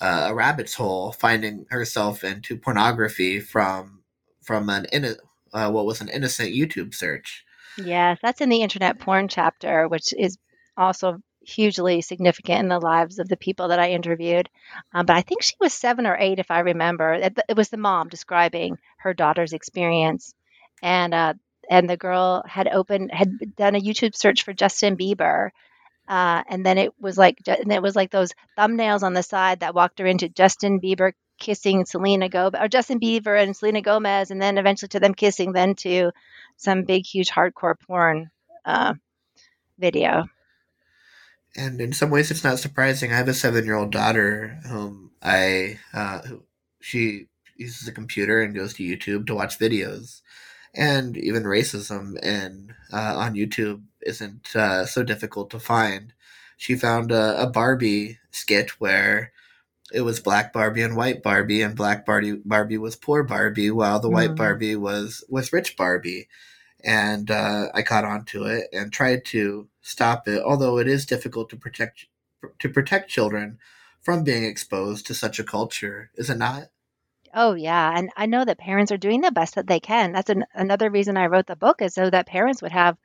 uh, 0.01 0.27
a 0.29 0.35
rabbit's 0.35 0.75
hole, 0.75 1.13
finding 1.13 1.67
herself 1.71 2.25
into 2.25 2.57
pornography 2.57 3.41
from 3.41 4.03
from 4.43 4.69
an 4.69 4.87
in 4.93 5.17
what 5.53 5.87
was 5.87 6.01
an 6.01 6.09
innocent 6.09 6.51
YouTube 6.51 6.95
search. 6.95 7.45
Yes, 7.79 8.19
that's 8.21 8.41
in 8.41 8.49
the 8.49 8.63
internet 8.63 8.99
porn 8.99 9.29
chapter, 9.29 9.87
which 9.89 10.13
is 10.13 10.37
also 10.77 11.23
hugely 11.43 12.01
significant 12.01 12.61
in 12.61 12.69
the 12.69 12.79
lives 12.79 13.19
of 13.19 13.29
the 13.29 13.37
people 13.37 13.69
that 13.69 13.79
I 13.79 13.91
interviewed. 13.91 14.49
Um, 14.93 15.07
but 15.07 15.17
I 15.17 15.23
think 15.23 15.43
she 15.43 15.55
was 15.61 15.73
seven 15.73 16.07
or 16.07 16.17
eight, 16.19 16.39
if 16.39 16.51
I 16.51 16.61
remember. 16.61 17.13
It, 17.15 17.39
it 17.49 17.57
was 17.57 17.69
the 17.69 17.77
mom 17.77 18.09
describing 18.09 18.79
her 18.99 19.15
daughter's 19.15 19.53
experience, 19.53 20.35
and 20.83 21.15
uh, 21.15 21.35
and 21.69 21.89
the 21.89 21.97
girl 21.97 22.43
had 22.47 22.69
opened 22.69 23.11
had 23.13 23.57
done 23.57 23.75
a 23.75 23.81
YouTube 23.81 24.15
search 24.15 24.45
for 24.45 24.53
Justin 24.53 24.97
Bieber. 24.97 25.51
Uh, 26.09 26.43
and 26.49 26.67
then 26.67 26.77
it 26.77 26.93
was 27.01 27.17
like, 27.17 27.39
and 27.47 27.73
it 27.73 27.81
was 27.81 27.95
like 27.95 28.11
those 28.11 28.33
thumbnails 28.59 29.05
on 29.05 29.15
the 29.15 29.23
side 29.23 29.61
that 29.61 29.77
walked 29.77 30.01
her 30.01 30.07
into 30.07 30.29
Justin 30.29 30.81
Bieber 30.81 31.13
kissing 31.39 31.85
Selena 31.87 32.29
Gomez, 32.29 32.61
or 32.61 32.67
Justin 32.67 32.99
Bieber 32.99 33.41
and 33.41 33.57
Selena 33.57 33.81
Gomez, 33.81 34.33
and 34.33 34.43
then 34.43 34.59
eventually 34.59 34.89
to 34.89 35.01
them 35.01 35.15
kissing, 35.15 35.53
then 35.53 35.77
to 35.77 36.11
some 36.57 36.83
big, 36.83 37.07
huge 37.07 37.31
hardcore 37.31 37.79
porn 37.79 38.29
uh, 38.65 38.95
video 39.79 40.27
and 41.57 41.81
in 41.81 41.93
some 41.93 42.11
ways 42.11 42.31
it's 42.31 42.45
not 42.45 42.59
surprising. 42.59 43.13
I 43.13 43.17
have 43.17 43.29
a 43.29 43.35
seven 43.35 43.65
year 43.65 43.77
old 43.77 43.93
daughter 43.93 44.59
whom 44.69 45.11
I 45.23 45.79
uh, 45.95 46.21
who 46.23 46.45
she 46.81 47.27
uses 47.57 47.89
a 47.89 47.93
computer 47.93 48.41
and 48.41 48.55
goes 48.55 48.75
to 48.75 48.83
YouTube 48.83 49.27
to 49.27 49.35
watch 49.35 49.59
videos, 49.59 50.23
and 50.75 51.17
even 51.17 51.43
racism 51.45 52.19
and 52.23 52.75
uh, 52.93 53.17
on 53.17 53.35
YouTube 53.35 53.83
isn't 54.03 54.55
uh, 54.57 54.87
so 54.87 55.03
difficult 55.03 55.51
to 55.51 55.61
find. 55.61 56.13
She 56.57 56.75
found 56.77 57.13
a, 57.13 57.43
a 57.43 57.47
Barbie 57.47 58.19
skit 58.31 58.71
where 58.81 59.33
it 59.93 60.03
was 60.03 60.21
black 60.21 60.53
Barbie 60.53 60.83
and 60.83 60.97
white 60.97 61.23
Barbie, 61.23 61.63
and 61.63 61.77
black 61.77 62.07
Barbie 62.07 62.41
Barbie 62.45 62.79
was 62.79 62.97
poor 62.97 63.23
Barbie, 63.23 63.71
while 63.71 64.01
the 64.01 64.09
mm. 64.09 64.15
white 64.15 64.37
Barbie 64.37 64.77
was 64.77 65.25
was 65.29 65.53
rich 65.53 65.77
Barbie 65.77 66.29
and 66.85 67.31
uh, 67.31 67.67
I 67.75 67.83
caught 67.83 68.05
on 68.05 68.25
to 68.27 68.45
it 68.45 68.69
and 68.73 68.93
tried 68.93 69.25
to 69.27 69.69
stop 69.81 70.29
it. 70.29 70.43
Although 70.43 70.79
it 70.79 70.89
is 70.89 71.07
difficult 71.07 71.51
to 71.51 71.57
protect 71.57 72.07
to 72.59 72.69
protect 72.69 73.11
children 73.11 73.59
from 74.01 74.25
being 74.25 74.45
exposed 74.45 75.07
to 75.07 75.15
such 75.15 75.39
a 75.39 75.45
culture, 75.45 76.11
is 76.15 76.31
it 76.31 76.39
not? 76.39 76.71
Oh 77.35 77.55
yeah, 77.55 77.93
and 77.97 78.11
I 78.17 78.27
know 78.27 78.45
that 78.45 78.59
parents 78.59 78.91
are 78.91 78.97
doing 78.97 79.21
the 79.21 79.31
best 79.31 79.55
that 79.55 79.67
they 79.67 79.79
can. 79.79 80.13
That's 80.13 80.31
an, 80.31 80.45
another 80.55 80.91
reason 80.91 81.17
I 81.17 81.27
wrote 81.27 81.47
the 81.47 81.57
book 81.57 81.81
is 81.83 81.95
so 81.95 82.11
that 82.11 82.27
parents 82.27 82.63
would 82.63 82.73
have 82.73 82.97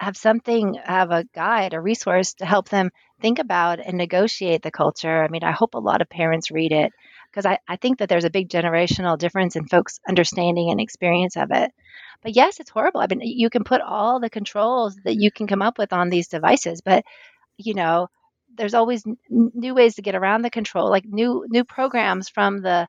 have 0.00 0.16
something, 0.16 0.74
have 0.84 1.10
a 1.10 1.24
guide, 1.34 1.72
a 1.72 1.80
resource 1.80 2.34
to 2.34 2.46
help 2.46 2.68
them 2.68 2.90
think 3.20 3.38
about 3.38 3.80
and 3.80 3.96
negotiate 3.96 4.62
the 4.62 4.70
culture. 4.70 5.22
I 5.22 5.28
mean, 5.28 5.44
I 5.44 5.52
hope 5.52 5.74
a 5.74 5.78
lot 5.78 6.02
of 6.02 6.10
parents 6.10 6.50
read 6.50 6.72
it 6.72 6.92
because 7.30 7.46
I, 7.46 7.58
I 7.68 7.76
think 7.76 7.98
that 7.98 8.08
there's 8.08 8.24
a 8.24 8.30
big 8.30 8.48
generational 8.48 9.16
difference 9.16 9.56
in 9.56 9.66
folks' 9.66 10.00
understanding 10.08 10.70
and 10.70 10.80
experience 10.80 11.36
of 11.36 11.50
it. 11.52 11.72
But 12.24 12.36
yes, 12.36 12.60
it's 12.60 12.70
horrible. 12.70 13.02
I 13.02 13.08
mean, 13.08 13.20
you 13.22 13.50
can 13.50 13.64
put 13.64 13.82
all 13.82 14.20
the 14.20 14.30
controls 14.30 14.96
that 15.04 15.16
you 15.16 15.32
can 15.32 15.46
come 15.48 15.62
up 15.62 15.78
with 15.78 15.92
on 15.94 16.10
these 16.10 16.28
devices, 16.28 16.82
but 16.84 17.04
you 17.58 17.74
know, 17.74 18.08
there's 18.56 18.74
always 18.74 19.04
n- 19.06 19.18
new 19.30 19.74
ways 19.74 19.96
to 19.96 20.02
get 20.02 20.14
around 20.16 20.42
the 20.42 20.50
control, 20.50 20.90
like 20.90 21.04
new 21.06 21.46
new 21.50 21.64
programs 21.64 22.28
from 22.30 22.62
the 22.62 22.88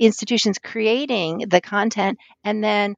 institutions 0.00 0.58
creating 0.58 1.44
the 1.48 1.60
content, 1.60 2.18
and 2.44 2.62
then 2.64 2.94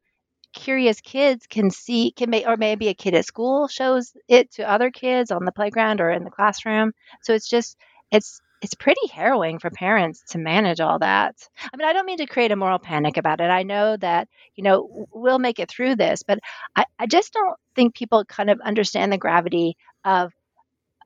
curious 0.55 1.01
kids 1.01 1.47
can 1.49 1.71
see 1.71 2.13
can 2.13 2.31
may 2.31 2.45
or 2.47 2.57
maybe 2.57 2.89
a 2.89 2.95
kid 2.95 3.15
at 3.15 3.27
school 3.27 3.69
shows 3.69 4.13
it 4.29 4.51
to 4.53 4.71
other 4.71 4.91
kids 4.91 5.31
on 5.31 5.45
the 5.45 5.53
playground 5.53 6.01
or 6.01 6.11
in 6.11 6.25
the 6.25 6.31
classroom. 6.31 6.93
So 7.23 7.35
it's 7.35 7.49
just 7.49 7.77
it's 8.11 8.41
it's 8.63 8.75
pretty 8.75 9.09
harrowing 9.13 9.59
for 9.59 9.71
parents 9.71 10.23
to 10.31 10.39
manage 10.39 10.81
all 10.81 11.01
that. 11.01 11.35
I 11.61 11.77
mean, 11.77 11.87
I 11.87 11.93
don't 11.93 12.07
mean 12.07 12.19
to 12.19 12.27
create 12.27 12.53
a 12.53 12.57
moral 12.57 12.79
panic 12.79 13.17
about 13.17 13.41
it. 13.41 13.51
I 13.51 13.65
know 13.65 13.97
that, 13.97 14.29
you 14.55 14.63
know, 14.63 15.09
we'll 15.13 15.41
make 15.41 15.59
it 15.59 15.69
through 15.69 15.97
this, 15.97 16.23
but 16.23 16.39
I, 16.77 16.85
I 16.97 17.07
just 17.07 17.33
don't 17.33 17.57
think 17.75 17.97
people 17.97 18.25
kind 18.25 18.49
of 18.51 18.61
understand 18.61 19.13
the 19.13 19.19
gravity 19.19 19.77
of 20.05 20.33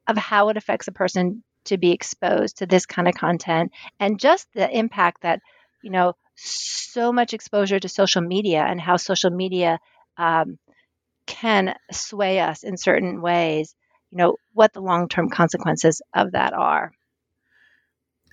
of 0.06 0.16
how 0.16 0.50
it 0.50 0.56
affects 0.56 0.86
a 0.86 0.92
person 0.92 1.42
to 1.64 1.78
be 1.78 1.90
exposed 1.92 2.58
to 2.58 2.66
this 2.66 2.86
kind 2.86 3.08
of 3.08 3.14
content 3.14 3.72
and 3.98 4.20
just 4.20 4.46
the 4.54 4.70
impact 4.70 5.22
that 5.22 5.40
you 5.82 5.90
know 5.90 6.12
so 6.36 7.12
much 7.12 7.32
exposure 7.32 7.80
to 7.80 7.88
social 7.88 8.22
media 8.22 8.62
and 8.62 8.80
how 8.80 8.96
social 8.96 9.30
media 9.30 9.78
um, 10.16 10.58
can 11.26 11.74
sway 11.90 12.38
us 12.38 12.62
in 12.62 12.76
certain 12.76 13.20
ways 13.20 13.74
you 14.12 14.18
know 14.18 14.36
what 14.52 14.72
the 14.74 14.80
long-term 14.80 15.28
consequences 15.28 16.00
of 16.14 16.32
that 16.32 16.52
are 16.52 16.92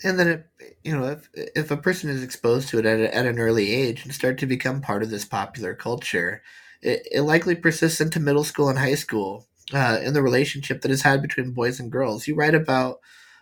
and 0.04 0.20
then 0.20 0.28
it, 0.28 0.76
you 0.84 0.96
know 0.96 1.06
if 1.06 1.30
if 1.34 1.72
a 1.72 1.78
person 1.78 2.10
is 2.10 2.24
exposed 2.24 2.70
to 2.70 2.80
it 2.80 2.86
at, 2.86 3.00
a, 3.00 3.16
at 3.16 3.26
an 3.26 3.40
early 3.40 3.72
age 3.72 4.04
and 4.04 4.14
start 4.14 4.38
to 4.40 4.46
become 4.46 4.82
part 4.82 5.04
of 5.04 5.10
this 5.10 5.26
popular 5.26 5.74
culture 5.74 6.42
it, 6.82 7.08
it 7.12 7.22
likely 7.22 7.56
persists 7.56 8.02
into 8.02 8.20
middle 8.20 8.44
school 8.44 8.70
and 8.70 8.80
high 8.80 8.96
school 8.96 9.48
uh, 9.74 10.00
in 10.04 10.14
the 10.14 10.22
relationship 10.22 10.82
that 10.82 10.92
is 10.92 11.02
had 11.04 11.22
between 11.22 11.52
boys 11.52 11.80
and 11.80 11.90
girls. 11.92 12.28
You 12.28 12.36
write 12.36 12.54
about 12.54 13.00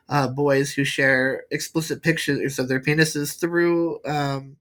uh, 0.07 0.27
boys 0.27 0.73
who 0.73 0.83
share 0.83 1.45
explicit 1.49 2.03
pictures 2.03 2.59
of 2.59 2.67
their 2.67 2.79
penises 2.79 3.39
through 3.39 3.99
um, 4.05 4.57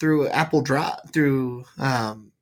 through 0.00 0.28
apple 0.28 0.60
drop 0.62 1.10
through 1.12 1.64
um, 1.78 2.32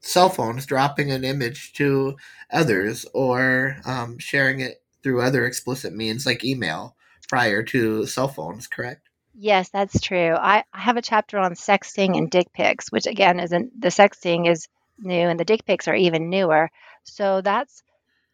cell 0.00 0.28
phones 0.28 0.66
dropping 0.66 1.10
an 1.10 1.24
image 1.24 1.72
to 1.74 2.16
others 2.52 3.06
or 3.14 3.76
um, 3.86 4.18
sharing 4.18 4.60
it 4.60 4.82
through 5.02 5.20
other 5.22 5.46
explicit 5.46 5.94
means 5.94 6.26
like 6.26 6.44
email 6.44 6.93
prior 7.28 7.62
to 7.64 8.06
cell 8.06 8.28
phones, 8.28 8.66
correct? 8.66 9.08
Yes, 9.34 9.68
that's 9.70 10.00
true. 10.00 10.32
I, 10.34 10.64
I 10.72 10.80
have 10.80 10.96
a 10.96 11.02
chapter 11.02 11.38
on 11.38 11.54
sexting 11.54 12.16
and 12.16 12.30
dick 12.30 12.52
pics, 12.52 12.92
which 12.92 13.06
again 13.06 13.40
isn't 13.40 13.80
the 13.80 13.88
sexting 13.88 14.48
is 14.48 14.68
new 14.98 15.28
and 15.28 15.38
the 15.38 15.44
dick 15.44 15.64
pics 15.64 15.88
are 15.88 15.94
even 15.94 16.30
newer. 16.30 16.70
So 17.02 17.40
that's 17.40 17.82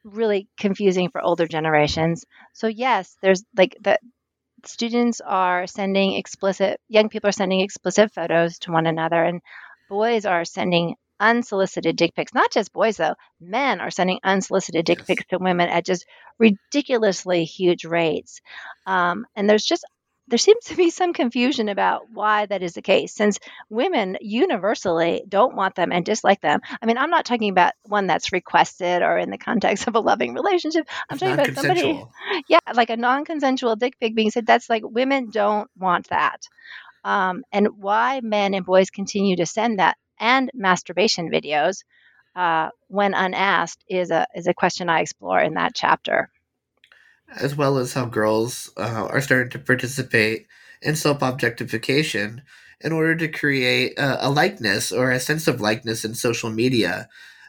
really 0.05 0.49
confusing 0.59 1.11
for 1.11 1.23
older 1.23 1.47
generations. 1.47 2.25
So 2.53 2.67
yes, 2.67 3.17
there's 3.23 3.45
like 3.57 3.77
the 3.81 3.99
students 4.65 5.21
are 5.25 5.67
sending 5.67 6.15
explicit 6.15 6.81
young 6.89 7.09
people 7.09 7.29
are 7.29 7.33
sending 7.33 7.61
explicit 7.61 8.13
photos 8.13 8.59
to 8.59 8.73
one 8.73 8.87
another 8.87 9.23
and 9.23 9.41
boys 9.89 10.27
are 10.27 10.45
sending 10.45 10.97
unsolicited 11.21 11.97
dick 11.97 12.15
pics. 12.15 12.35
Not 12.35 12.51
just 12.51 12.73
boys, 12.73 12.97
though. 12.97 13.15
Men 13.41 13.81
are 13.81 13.91
sending 13.91 14.19
unsolicited 14.25 14.85
dick 14.87 14.99
yes. 14.99 15.07
pics 15.07 15.27
to 15.27 15.39
women 15.39 15.69
at 15.69 15.87
just 15.87 16.07
ridiculously 16.39 17.45
huge 17.45 17.85
rates. 17.85 18.41
Um, 18.87 19.27
and 19.37 19.49
there's 19.49 19.65
just 19.65 19.85
there 20.31 20.39
seems 20.39 20.67
to 20.67 20.77
be 20.77 20.91
some 20.91 21.13
confusion 21.13 21.69
about 21.69 22.03
why 22.13 22.47
that 22.47 22.63
is 22.63 22.75
the 22.75 22.83
case 22.83 23.13
since 23.13 23.41
women 23.69 24.17
universally 24.21 25.23
don't 25.29 25.57
want 25.57 25.75
them 25.75 25.91
and 25.91 26.05
dislike 26.05 26.41
them. 26.41 26.61
I 26.81 26.87
mean, 26.87 26.99
I'm 26.99 27.11
not 27.11 27.25
talking 27.25 27.51
about 27.51 27.73
one 27.83 28.07
that's 28.07 28.33
requested 28.33 29.03
or 29.03 29.19
in 29.19 29.31
the 29.31 29.39
context 29.39 29.89
of 29.89 29.97
a 29.97 30.01
loving 30.01 30.35
relationship. 30.35 30.89
I'm 31.11 31.19
talking 31.19 31.35
about 31.35 31.55
somebody, 31.55 32.05
yeah, 32.49 32.61
like 32.73 32.91
a 32.91 32.97
non 32.97 33.25
consensual 33.25 33.75
dick 33.75 33.99
pic 34.01 34.15
being 34.15 34.31
said. 34.31 34.47
That's 34.47 34.71
like 34.71 34.83
women 34.85 35.31
don't 35.31 35.69
want 35.77 36.09
that. 36.11 36.41
Um, 37.03 37.43
and 37.53 37.69
why 37.79 38.21
men 38.23 38.55
and 38.55 38.65
boys 38.65 38.91
continue 38.91 39.37
to 39.37 39.47
send 39.47 39.81
that 39.81 39.97
and 40.21 40.51
masturbation 40.55 41.31
videos 41.31 41.83
uh, 42.37 42.69
when 42.89 43.15
unasked 43.15 43.83
is 43.89 44.11
a 44.11 44.27
is 44.35 44.47
a 44.47 44.55
question 44.55 44.89
I 44.89 45.01
explore 45.01 45.41
in 45.41 45.55
that 45.55 45.75
chapter. 45.75 46.31
As 47.35 47.57
well 47.57 47.79
as 47.79 47.95
how 47.95 48.07
girls 48.07 48.71
uh, 48.77 49.09
are 49.11 49.21
starting 49.21 49.51
to 49.51 49.59
participate 49.59 50.47
in 50.83 50.97
self 50.97 51.23
objectification 51.23 52.43
in 52.81 52.93
order 52.93 53.15
to 53.17 53.29
create 53.29 53.99
a, 53.99 54.27
a, 54.27 54.31
likeness 54.31 54.91
or 54.91 55.11
a 55.11 55.21
sense 55.21 55.47
of 55.47 55.61
likeness 55.61 56.05
in 56.05 56.15
social 56.15 56.51
media. 56.51 57.09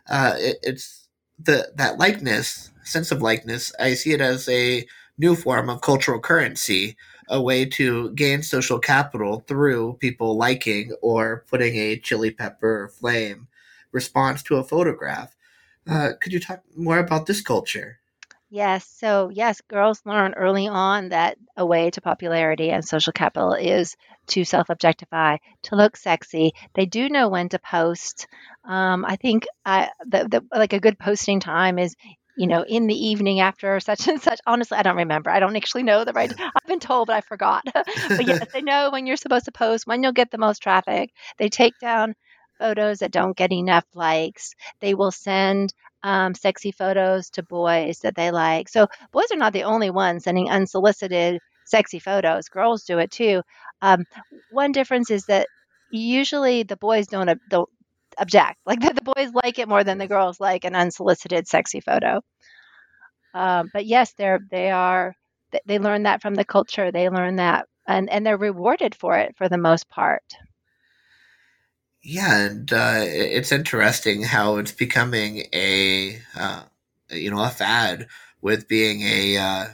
Uh, 0.09 0.35
it, 0.37 0.57
it's 0.61 1.07
the 1.39 1.71
that 1.75 1.97
likeness, 1.97 2.71
sense 2.83 3.11
of 3.11 3.21
likeness. 3.21 3.71
I 3.79 3.93
see 3.93 4.11
it 4.11 4.21
as 4.21 4.49
a 4.49 4.85
new 5.17 5.35
form 5.35 5.69
of 5.69 5.81
cultural 5.81 6.19
currency 6.19 6.97
a 7.31 7.41
way 7.41 7.65
to 7.65 8.11
gain 8.11 8.43
social 8.43 8.77
capital 8.77 9.43
through 9.47 9.93
people 9.99 10.37
liking 10.37 10.93
or 11.01 11.45
putting 11.49 11.75
a 11.77 11.97
chili 11.97 12.29
pepper 12.29 12.91
flame 12.99 13.47
response 13.91 14.43
to 14.43 14.57
a 14.57 14.63
photograph. 14.63 15.35
Uh, 15.89 16.09
could 16.19 16.33
you 16.33 16.39
talk 16.39 16.61
more 16.75 16.99
about 16.99 17.25
this 17.25 17.41
culture? 17.41 17.99
Yes. 18.53 18.85
So, 18.85 19.29
yes, 19.33 19.61
girls 19.69 20.01
learn 20.05 20.33
early 20.33 20.67
on 20.67 21.09
that 21.09 21.37
a 21.55 21.65
way 21.65 21.89
to 21.91 22.01
popularity 22.01 22.69
and 22.69 22.83
social 22.83 23.13
capital 23.13 23.53
is 23.53 23.95
to 24.27 24.43
self 24.43 24.69
objectify, 24.69 25.37
to 25.63 25.77
look 25.77 25.95
sexy. 25.95 26.51
They 26.73 26.85
do 26.85 27.07
know 27.07 27.29
when 27.29 27.47
to 27.49 27.59
post. 27.59 28.27
Um, 28.65 29.05
I 29.05 29.15
think 29.15 29.45
I, 29.65 29.89
the, 30.05 30.27
the, 30.29 30.57
like 30.57 30.73
a 30.73 30.81
good 30.81 30.99
posting 30.99 31.39
time 31.39 31.79
is 31.79 31.95
you 32.41 32.47
know, 32.47 32.63
in 32.67 32.87
the 32.87 32.95
evening 32.95 33.39
after 33.39 33.79
such 33.79 34.07
and 34.09 34.21
such. 34.21 34.39
Honestly, 34.47 34.77
I 34.77 34.83
don't 34.83 34.97
remember. 34.97 35.29
I 35.29 35.39
don't 35.39 35.55
actually 35.55 35.83
know 35.83 36.03
the 36.05 36.13
right. 36.13 36.33
I've 36.39 36.67
been 36.67 36.79
told, 36.79 37.07
but 37.07 37.15
I 37.15 37.21
forgot. 37.21 37.63
but 37.73 38.25
yes, 38.25 38.39
they 38.53 38.61
know 38.61 38.89
when 38.91 39.05
you're 39.07 39.17
supposed 39.17 39.45
to 39.45 39.51
post, 39.51 39.87
when 39.87 40.03
you'll 40.03 40.11
get 40.13 40.31
the 40.31 40.37
most 40.39 40.59
traffic. 40.61 41.11
They 41.37 41.49
take 41.49 41.77
down 41.79 42.15
photos 42.59 42.99
that 42.99 43.11
don't 43.11 43.37
get 43.37 43.51
enough 43.51 43.85
likes. 43.93 44.55
They 44.81 44.93
will 44.95 45.11
send 45.11 45.73
um, 46.03 46.33
sexy 46.35 46.71
photos 46.71 47.29
to 47.31 47.43
boys 47.43 47.99
that 47.99 48.15
they 48.15 48.31
like. 48.31 48.69
So 48.69 48.87
boys 49.11 49.31
are 49.31 49.37
not 49.37 49.53
the 49.53 49.63
only 49.63 49.91
ones 49.91 50.23
sending 50.23 50.49
unsolicited 50.49 51.41
sexy 51.65 51.99
photos. 51.99 52.49
Girls 52.49 52.83
do 52.83 52.99
it 52.99 53.11
too. 53.11 53.41
Um, 53.81 54.05
one 54.49 54.71
difference 54.71 55.11
is 55.11 55.25
that 55.25 55.47
usually 55.89 56.63
the 56.63 56.77
boys 56.77 57.07
don't 57.07 57.39
don't 57.49 57.69
object. 58.21 58.57
Like 58.65 58.79
the, 58.79 58.93
the 58.93 59.13
boys 59.13 59.31
like 59.33 59.59
it 59.59 59.67
more 59.67 59.83
than 59.83 59.97
the 59.97 60.07
girls 60.07 60.39
like 60.39 60.63
an 60.63 60.75
unsolicited 60.75 61.47
sexy 61.47 61.81
photo. 61.81 62.21
Um, 63.33 63.69
but 63.73 63.85
yes, 63.85 64.13
they're 64.17 64.39
they 64.49 64.71
are 64.71 65.15
they 65.65 65.79
learn 65.79 66.03
that 66.03 66.21
from 66.21 66.35
the 66.35 66.45
culture. 66.45 66.91
They 66.91 67.09
learn 67.09 67.37
that, 67.37 67.67
and 67.87 68.09
and 68.09 68.25
they're 68.25 68.37
rewarded 68.37 68.95
for 68.95 69.17
it 69.17 69.35
for 69.37 69.49
the 69.49 69.57
most 69.57 69.89
part. 69.89 70.23
Yeah, 72.03 72.45
and 72.45 72.71
uh, 72.71 73.01
it's 73.03 73.51
interesting 73.51 74.23
how 74.23 74.57
it's 74.57 74.71
becoming 74.71 75.45
a 75.53 76.19
uh, 76.37 76.63
you 77.09 77.31
know 77.31 77.43
a 77.43 77.49
fad 77.49 78.07
with 78.41 78.67
being 78.67 79.01
a 79.01 79.37
uh, 79.37 79.65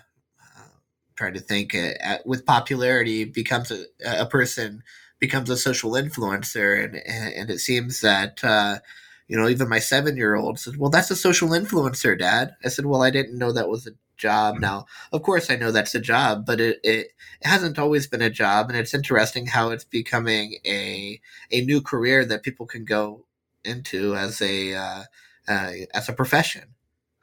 trying 1.16 1.34
to 1.34 1.40
think 1.40 1.76
uh, 1.76 2.18
with 2.26 2.46
popularity 2.46 3.26
becomes 3.26 3.72
a, 3.72 3.86
a 4.06 4.26
person 4.26 4.84
becomes 5.20 5.50
a 5.50 5.58
social 5.58 5.92
influencer, 5.92 6.84
and 6.84 6.96
and 6.96 7.50
it 7.50 7.60
seems 7.60 8.02
that 8.02 8.44
uh, 8.44 8.80
you 9.28 9.38
know 9.38 9.48
even 9.48 9.70
my 9.70 9.80
seven 9.80 10.18
year 10.18 10.36
old 10.36 10.60
said, 10.60 10.78
"Well, 10.78 10.90
that's 10.90 11.12
a 11.12 11.16
social 11.16 11.50
influencer, 11.50 12.18
Dad." 12.18 12.56
I 12.64 12.70
said, 12.70 12.86
"Well, 12.86 13.04
I 13.04 13.10
didn't 13.10 13.38
know 13.38 13.52
that 13.52 13.70
was 13.70 13.88
a 13.88 13.92
job. 14.18 14.56
Mm-hmm. 14.56 14.62
Now, 14.62 14.86
of 15.12 15.22
course, 15.24 15.50
I 15.50 15.56
know 15.56 15.72
that's 15.72 15.96
a 15.96 16.02
job, 16.02 16.46
but 16.46 16.60
it, 16.60 16.80
it, 16.84 17.08
it 17.42 17.48
hasn't 17.48 17.80
always 17.80 18.08
been 18.08 18.22
a 18.22 18.30
job, 18.30 18.70
and 18.70 18.78
it's 18.78 18.94
interesting 18.94 19.46
how 19.48 19.70
it's 19.70 19.86
becoming 19.86 20.58
a 20.66 21.22
a 21.52 21.62
new 21.62 21.82
career 21.82 22.26
that 22.26 22.44
people 22.44 22.66
can 22.66 22.84
go 22.84 23.26
into 23.64 24.16
as 24.16 24.42
a 24.42 24.76
uh, 24.76 25.04
uh, 25.48 25.72
as 25.94 26.10
a 26.10 26.14
profession." 26.14 26.74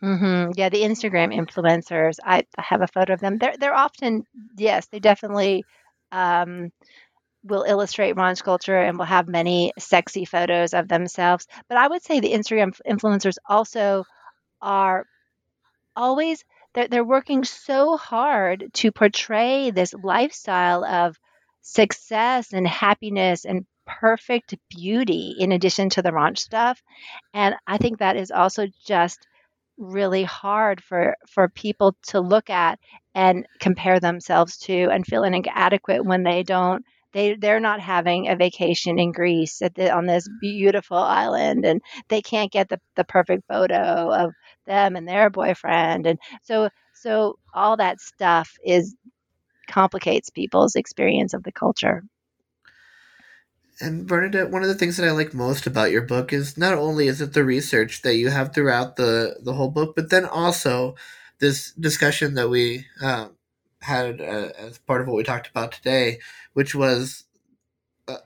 Mm-hmm. 0.02 0.52
Yeah, 0.56 0.68
the 0.68 0.82
Instagram 0.82 1.34
influencers. 1.34 2.18
I, 2.24 2.44
I 2.58 2.62
have 2.62 2.82
a 2.82 2.86
photo 2.86 3.14
of 3.14 3.20
them. 3.20 3.38
They're 3.38 3.56
they're 3.58 3.74
often 3.74 4.24
yes, 4.56 4.86
they 4.86 5.00
definitely 5.00 5.64
um, 6.12 6.70
will 7.44 7.62
illustrate 7.62 8.16
raunch 8.16 8.42
culture 8.42 8.78
and 8.78 8.98
will 8.98 9.04
have 9.04 9.28
many 9.28 9.72
sexy 9.78 10.24
photos 10.24 10.74
of 10.74 10.88
themselves. 10.88 11.46
But 11.68 11.78
I 11.78 11.86
would 11.86 12.02
say 12.02 12.20
the 12.20 12.32
Instagram 12.32 12.78
influencers 12.88 13.36
also 13.48 14.04
are 14.62 15.04
always 15.94 16.44
they're, 16.74 16.88
they're 16.88 17.04
working 17.04 17.44
so 17.44 17.96
hard 17.96 18.70
to 18.74 18.90
portray 18.92 19.70
this 19.70 19.94
lifestyle 20.02 20.84
of 20.84 21.16
success 21.62 22.52
and 22.52 22.66
happiness 22.66 23.44
and 23.44 23.66
perfect 23.86 24.54
beauty 24.70 25.36
in 25.38 25.52
addition 25.52 25.90
to 25.90 26.02
the 26.02 26.10
raunch 26.10 26.38
stuff. 26.38 26.82
And 27.32 27.54
I 27.66 27.78
think 27.78 27.98
that 27.98 28.16
is 28.16 28.30
also 28.30 28.66
just 28.86 29.26
really 29.76 30.22
hard 30.22 30.82
for 30.82 31.16
for 31.28 31.48
people 31.48 31.96
to 32.06 32.20
look 32.20 32.48
at 32.48 32.78
and 33.14 33.46
compare 33.58 33.98
themselves 33.98 34.56
to 34.58 34.88
and 34.90 35.04
feel 35.04 35.24
inadequate 35.24 36.04
when 36.04 36.22
they 36.22 36.44
don't 36.44 36.84
they 37.14 37.34
they're 37.34 37.60
not 37.60 37.80
having 37.80 38.28
a 38.28 38.36
vacation 38.36 38.98
in 38.98 39.12
Greece 39.12 39.60
the, 39.60 39.90
on 39.90 40.06
this 40.06 40.28
beautiful 40.40 40.98
island, 40.98 41.64
and 41.64 41.80
they 42.08 42.20
can't 42.20 42.52
get 42.52 42.68
the, 42.68 42.80
the 42.96 43.04
perfect 43.04 43.44
photo 43.48 44.12
of 44.12 44.32
them 44.66 44.96
and 44.96 45.08
their 45.08 45.30
boyfriend, 45.30 46.06
and 46.06 46.18
so 46.42 46.68
so 46.92 47.38
all 47.54 47.76
that 47.78 48.00
stuff 48.00 48.50
is 48.64 48.94
complicates 49.68 50.28
people's 50.30 50.74
experience 50.74 51.32
of 51.32 51.42
the 51.42 51.52
culture. 51.52 52.02
And 53.80 54.06
Bernadette, 54.06 54.50
one 54.50 54.62
of 54.62 54.68
the 54.68 54.74
things 54.74 54.96
that 54.96 55.08
I 55.08 55.10
like 55.10 55.34
most 55.34 55.66
about 55.66 55.90
your 55.90 56.02
book 56.02 56.32
is 56.32 56.56
not 56.56 56.74
only 56.74 57.08
is 57.08 57.20
it 57.20 57.32
the 57.32 57.44
research 57.44 58.02
that 58.02 58.14
you 58.16 58.30
have 58.30 58.54
throughout 58.54 58.96
the 58.96 59.36
the 59.42 59.54
whole 59.54 59.70
book, 59.70 59.94
but 59.96 60.10
then 60.10 60.24
also 60.24 60.94
this 61.40 61.72
discussion 61.72 62.34
that 62.34 62.48
we 62.48 62.86
uh, 63.02 63.28
had 63.84 64.20
uh, 64.20 64.50
as 64.58 64.78
part 64.78 65.00
of 65.02 65.08
what 65.08 65.16
we 65.16 65.24
talked 65.24 65.48
about 65.48 65.72
today, 65.72 66.18
which 66.54 66.74
was 66.74 67.24
uh, 68.08 68.16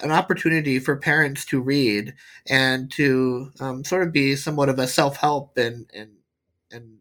an 0.00 0.10
opportunity 0.10 0.78
for 0.78 0.96
parents 0.96 1.44
to 1.46 1.60
read 1.60 2.14
and 2.48 2.90
to 2.92 3.52
um, 3.60 3.84
sort 3.84 4.02
of 4.06 4.12
be 4.12 4.36
somewhat 4.36 4.68
of 4.68 4.78
a 4.78 4.86
self 4.86 5.16
help 5.18 5.56
and 5.58 5.90
and 5.94 6.10
and 6.70 6.98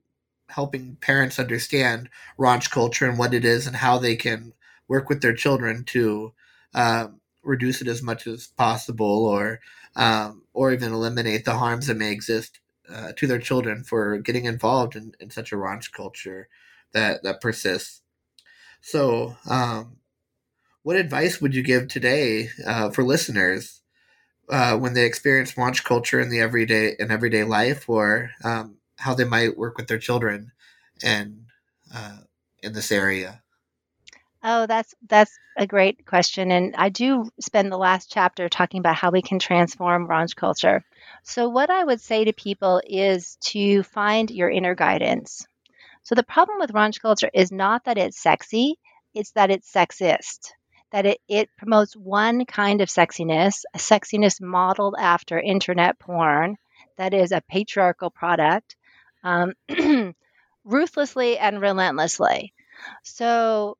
helping 0.49 0.95
parents 0.97 1.39
understand 1.39 2.09
raunch 2.39 2.71
culture 2.71 3.07
and 3.07 3.19
what 3.19 3.33
it 3.33 3.45
is 3.45 3.67
and 3.67 3.75
how 3.75 3.97
they 3.99 4.15
can 4.15 4.53
work 4.87 5.09
with 5.09 5.21
their 5.21 5.33
children 5.33 5.83
to 5.85 6.33
uh, 6.73 7.07
reduce 7.43 7.81
it 7.81 7.87
as 7.87 8.01
much 8.01 8.27
as 8.27 8.47
possible 8.57 9.25
or 9.27 9.59
um, 9.95 10.43
or 10.53 10.71
even 10.73 10.93
eliminate 10.93 11.45
the 11.45 11.55
harms 11.55 11.87
that 11.87 11.97
may 11.97 12.11
exist 12.11 12.59
uh, 12.91 13.11
to 13.15 13.27
their 13.27 13.39
children 13.39 13.83
for 13.83 14.17
getting 14.17 14.45
involved 14.45 14.95
in, 14.95 15.13
in 15.19 15.29
such 15.29 15.51
a 15.51 15.55
raunch 15.55 15.91
culture 15.91 16.47
that 16.93 17.23
that 17.23 17.41
persists. 17.41 18.01
So, 18.81 19.35
um, 19.49 19.97
what 20.83 20.95
advice 20.95 21.41
would 21.41 21.53
you 21.53 21.63
give 21.63 21.87
today 21.87 22.49
uh, 22.65 22.89
for 22.89 23.03
listeners 23.03 23.81
uh, 24.49 24.77
when 24.77 24.93
they 24.93 25.05
experience 25.05 25.53
raunch 25.53 25.83
culture 25.83 26.19
in 26.19 26.29
the 26.29 26.39
everyday 26.39 26.95
in 26.99 27.11
everyday 27.11 27.43
life, 27.43 27.89
or 27.89 28.31
um, 28.43 28.77
how 28.97 29.13
they 29.13 29.25
might 29.25 29.57
work 29.57 29.77
with 29.77 29.87
their 29.87 29.99
children 29.99 30.51
and 31.03 31.45
uh, 31.93 32.17
in 32.63 32.73
this 32.73 32.91
area? 32.91 33.41
Oh, 34.41 34.67
that's 34.67 34.95
that's 35.07 35.37
a 35.57 35.67
great 35.67 36.05
question, 36.05 36.51
and 36.51 36.73
I 36.77 36.87
do 36.89 37.29
spend 37.41 37.71
the 37.71 37.77
last 37.77 38.09
chapter 38.09 38.47
talking 38.47 38.79
about 38.79 38.95
how 38.95 39.11
we 39.11 39.21
can 39.21 39.37
transform 39.37 40.07
raunch 40.07 40.35
culture. 40.35 40.83
So, 41.23 41.49
what 41.49 41.69
I 41.69 41.83
would 41.83 41.99
say 41.99 42.23
to 42.23 42.31
people 42.31 42.81
is 42.87 43.37
to 43.47 43.83
find 43.83 44.31
your 44.31 44.49
inner 44.49 44.75
guidance. 44.75 45.45
So, 46.03 46.15
the 46.15 46.23
problem 46.23 46.59
with 46.59 46.71
raunch 46.73 47.01
culture 47.01 47.29
is 47.33 47.51
not 47.51 47.85
that 47.85 47.97
it's 47.97 48.21
sexy; 48.21 48.79
it's 49.13 49.31
that 49.31 49.51
it's 49.51 49.71
sexist. 49.71 50.51
That 50.91 51.05
it, 51.05 51.19
it 51.27 51.49
promotes 51.57 51.95
one 51.95 52.45
kind 52.45 52.81
of 52.81 52.89
sexiness, 52.89 53.63
a 53.73 53.77
sexiness 53.77 54.41
modeled 54.41 54.95
after 54.99 55.39
internet 55.39 55.99
porn, 55.99 56.57
that 56.97 57.13
is 57.13 57.31
a 57.31 57.41
patriarchal 57.49 58.09
product, 58.09 58.75
um, 59.23 59.53
ruthlessly 60.63 61.37
and 61.37 61.61
relentlessly. 61.61 62.53
So, 63.03 63.77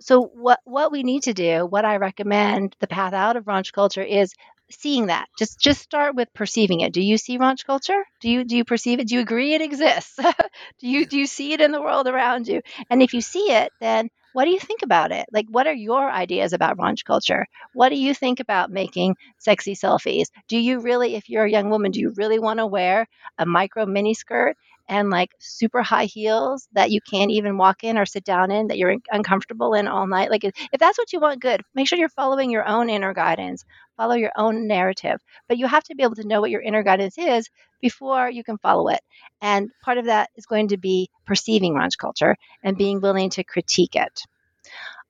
so 0.00 0.22
what 0.22 0.60
what 0.64 0.92
we 0.92 1.02
need 1.02 1.22
to 1.24 1.34
do, 1.34 1.66
what 1.66 1.84
I 1.84 1.96
recommend, 1.96 2.76
the 2.80 2.86
path 2.86 3.12
out 3.12 3.36
of 3.36 3.44
raunch 3.44 3.72
culture 3.72 4.02
is 4.02 4.32
seeing 4.70 5.06
that. 5.06 5.26
Just 5.38 5.60
just 5.60 5.80
start 5.82 6.14
with 6.14 6.32
perceiving 6.34 6.80
it. 6.80 6.92
Do 6.92 7.00
you 7.00 7.18
see 7.18 7.38
raunch 7.38 7.64
culture? 7.66 8.02
Do 8.20 8.28
you 8.30 8.44
do 8.44 8.56
you 8.56 8.64
perceive 8.64 9.00
it? 9.00 9.08
Do 9.08 9.14
you 9.14 9.20
agree 9.20 9.54
it 9.54 9.62
exists? 9.62 10.16
do 10.80 10.88
you 10.88 11.06
do 11.06 11.18
you 11.18 11.26
see 11.26 11.52
it 11.52 11.60
in 11.60 11.72
the 11.72 11.80
world 11.82 12.08
around 12.08 12.48
you? 12.48 12.62
And 12.90 13.02
if 13.02 13.14
you 13.14 13.20
see 13.20 13.52
it, 13.52 13.72
then 13.80 14.08
what 14.32 14.44
do 14.44 14.50
you 14.50 14.60
think 14.60 14.82
about 14.82 15.12
it? 15.12 15.26
Like 15.32 15.46
what 15.48 15.66
are 15.66 15.72
your 15.74 16.10
ideas 16.10 16.52
about 16.52 16.76
raunch 16.78 17.04
culture? 17.04 17.46
What 17.72 17.88
do 17.90 17.96
you 17.96 18.14
think 18.14 18.40
about 18.40 18.70
making 18.70 19.16
sexy 19.38 19.74
selfies? 19.74 20.26
Do 20.48 20.58
you 20.58 20.80
really 20.80 21.14
if 21.14 21.28
you're 21.28 21.44
a 21.44 21.50
young 21.50 21.70
woman, 21.70 21.90
do 21.90 22.00
you 22.00 22.12
really 22.16 22.38
want 22.38 22.58
to 22.58 22.66
wear 22.66 23.06
a 23.38 23.46
micro 23.46 23.86
mini 23.86 24.14
skirt 24.14 24.56
and 24.88 25.10
like 25.10 25.30
super 25.38 25.82
high 25.82 26.04
heels 26.04 26.68
that 26.72 26.90
you 26.90 27.00
can't 27.00 27.30
even 27.30 27.58
walk 27.58 27.84
in 27.84 27.98
or 27.98 28.06
sit 28.06 28.24
down 28.24 28.50
in 28.50 28.68
that 28.68 28.78
you're 28.78 28.96
uncomfortable 29.10 29.74
in 29.74 29.88
all 29.88 30.06
night 30.06 30.30
like 30.30 30.44
if 30.44 30.54
that's 30.78 30.98
what 30.98 31.12
you 31.12 31.20
want 31.20 31.40
good. 31.40 31.62
Make 31.74 31.88
sure 31.88 31.98
you're 31.98 32.08
following 32.08 32.50
your 32.50 32.66
own 32.66 32.90
inner 32.90 33.14
guidance 33.14 33.64
follow 33.96 34.14
your 34.14 34.32
own 34.36 34.66
narrative 34.66 35.20
but 35.48 35.58
you 35.58 35.66
have 35.66 35.84
to 35.84 35.94
be 35.94 36.02
able 36.02 36.14
to 36.16 36.26
know 36.26 36.40
what 36.40 36.50
your 36.50 36.60
inner 36.60 36.82
guidance 36.82 37.16
is 37.18 37.48
before 37.80 38.28
you 38.30 38.44
can 38.44 38.58
follow 38.58 38.88
it 38.88 39.00
and 39.40 39.70
part 39.82 39.98
of 39.98 40.06
that 40.06 40.30
is 40.36 40.46
going 40.46 40.68
to 40.68 40.76
be 40.76 41.08
perceiving 41.26 41.74
raunch 41.74 41.98
culture 41.98 42.36
and 42.62 42.76
being 42.76 43.00
willing 43.00 43.30
to 43.30 43.44
critique 43.44 43.96
it. 43.96 44.22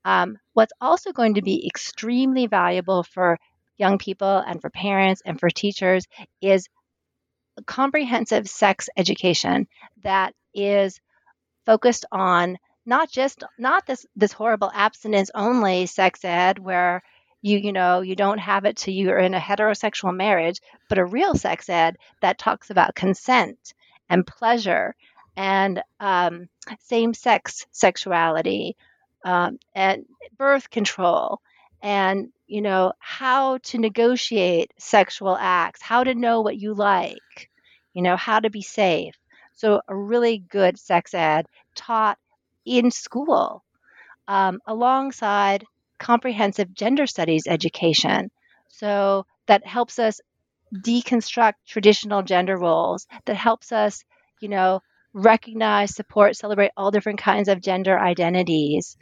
Um, 0.04 0.38
what's 0.52 0.72
also 0.80 1.12
going 1.12 1.34
to 1.34 1.42
be 1.42 1.66
extremely 1.66 2.46
valuable 2.46 3.02
for 3.02 3.38
young 3.76 3.98
people 3.98 4.42
and 4.46 4.60
for 4.60 4.70
parents 4.70 5.22
and 5.24 5.38
for 5.38 5.50
teachers 5.50 6.06
is 6.40 6.68
comprehensive 7.66 8.48
sex 8.48 8.88
education 8.96 9.66
that 10.02 10.34
is 10.54 11.00
focused 11.64 12.04
on 12.12 12.58
not 12.84 13.10
just 13.10 13.42
not 13.58 13.86
this 13.86 14.06
this 14.14 14.32
horrible 14.32 14.70
abstinence 14.74 15.30
only 15.34 15.86
sex 15.86 16.24
ed 16.24 16.58
where 16.58 17.02
you 17.42 17.58
you 17.58 17.72
know 17.72 18.00
you 18.00 18.14
don't 18.14 18.38
have 18.38 18.64
it 18.64 18.76
till 18.76 18.94
you're 18.94 19.18
in 19.18 19.34
a 19.34 19.40
heterosexual 19.40 20.14
marriage 20.14 20.60
but 20.88 20.98
a 20.98 21.04
real 21.04 21.34
sex 21.34 21.68
ed 21.68 21.96
that 22.22 22.38
talks 22.38 22.70
about 22.70 22.94
consent 22.94 23.74
and 24.08 24.26
pleasure 24.26 24.94
and 25.36 25.82
um, 26.00 26.48
same-sex 26.80 27.66
sexuality 27.70 28.76
um, 29.24 29.58
and 29.74 30.06
birth 30.38 30.70
control 30.70 31.40
and 31.86 32.28
you 32.46 32.60
know 32.60 32.92
how 32.98 33.58
to 33.58 33.78
negotiate 33.78 34.72
sexual 34.78 35.36
acts 35.38 35.80
how 35.82 36.02
to 36.04 36.14
know 36.14 36.40
what 36.40 36.56
you 36.56 36.74
like 36.74 37.50
you 37.96 38.02
know 38.02 38.16
how 38.16 38.38
to 38.38 38.50
be 38.50 38.60
safe. 38.60 39.14
So 39.54 39.80
a 39.88 39.96
really 39.96 40.38
good 40.38 40.78
sex 40.78 41.14
ed 41.14 41.46
taught 41.74 42.18
in 42.66 42.90
school 42.90 43.64
um, 44.28 44.60
alongside 44.66 45.64
comprehensive 45.98 46.74
gender 46.74 47.06
studies 47.06 47.46
education. 47.46 48.30
So 48.68 49.24
that 49.46 49.66
helps 49.66 49.98
us 49.98 50.20
deconstruct 50.74 51.54
traditional 51.66 52.22
gender 52.22 52.58
roles 52.58 53.06
that 53.24 53.36
helps 53.36 53.72
us 53.72 54.04
you 54.40 54.48
know 54.48 54.82
recognize 55.14 55.94
support 55.94 56.36
celebrate 56.36 56.72
all 56.76 56.90
different 56.90 57.18
kinds 57.18 57.48
of 57.48 57.62
gender 57.62 57.98
identities. 57.98 58.98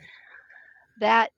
That 1.01 1.33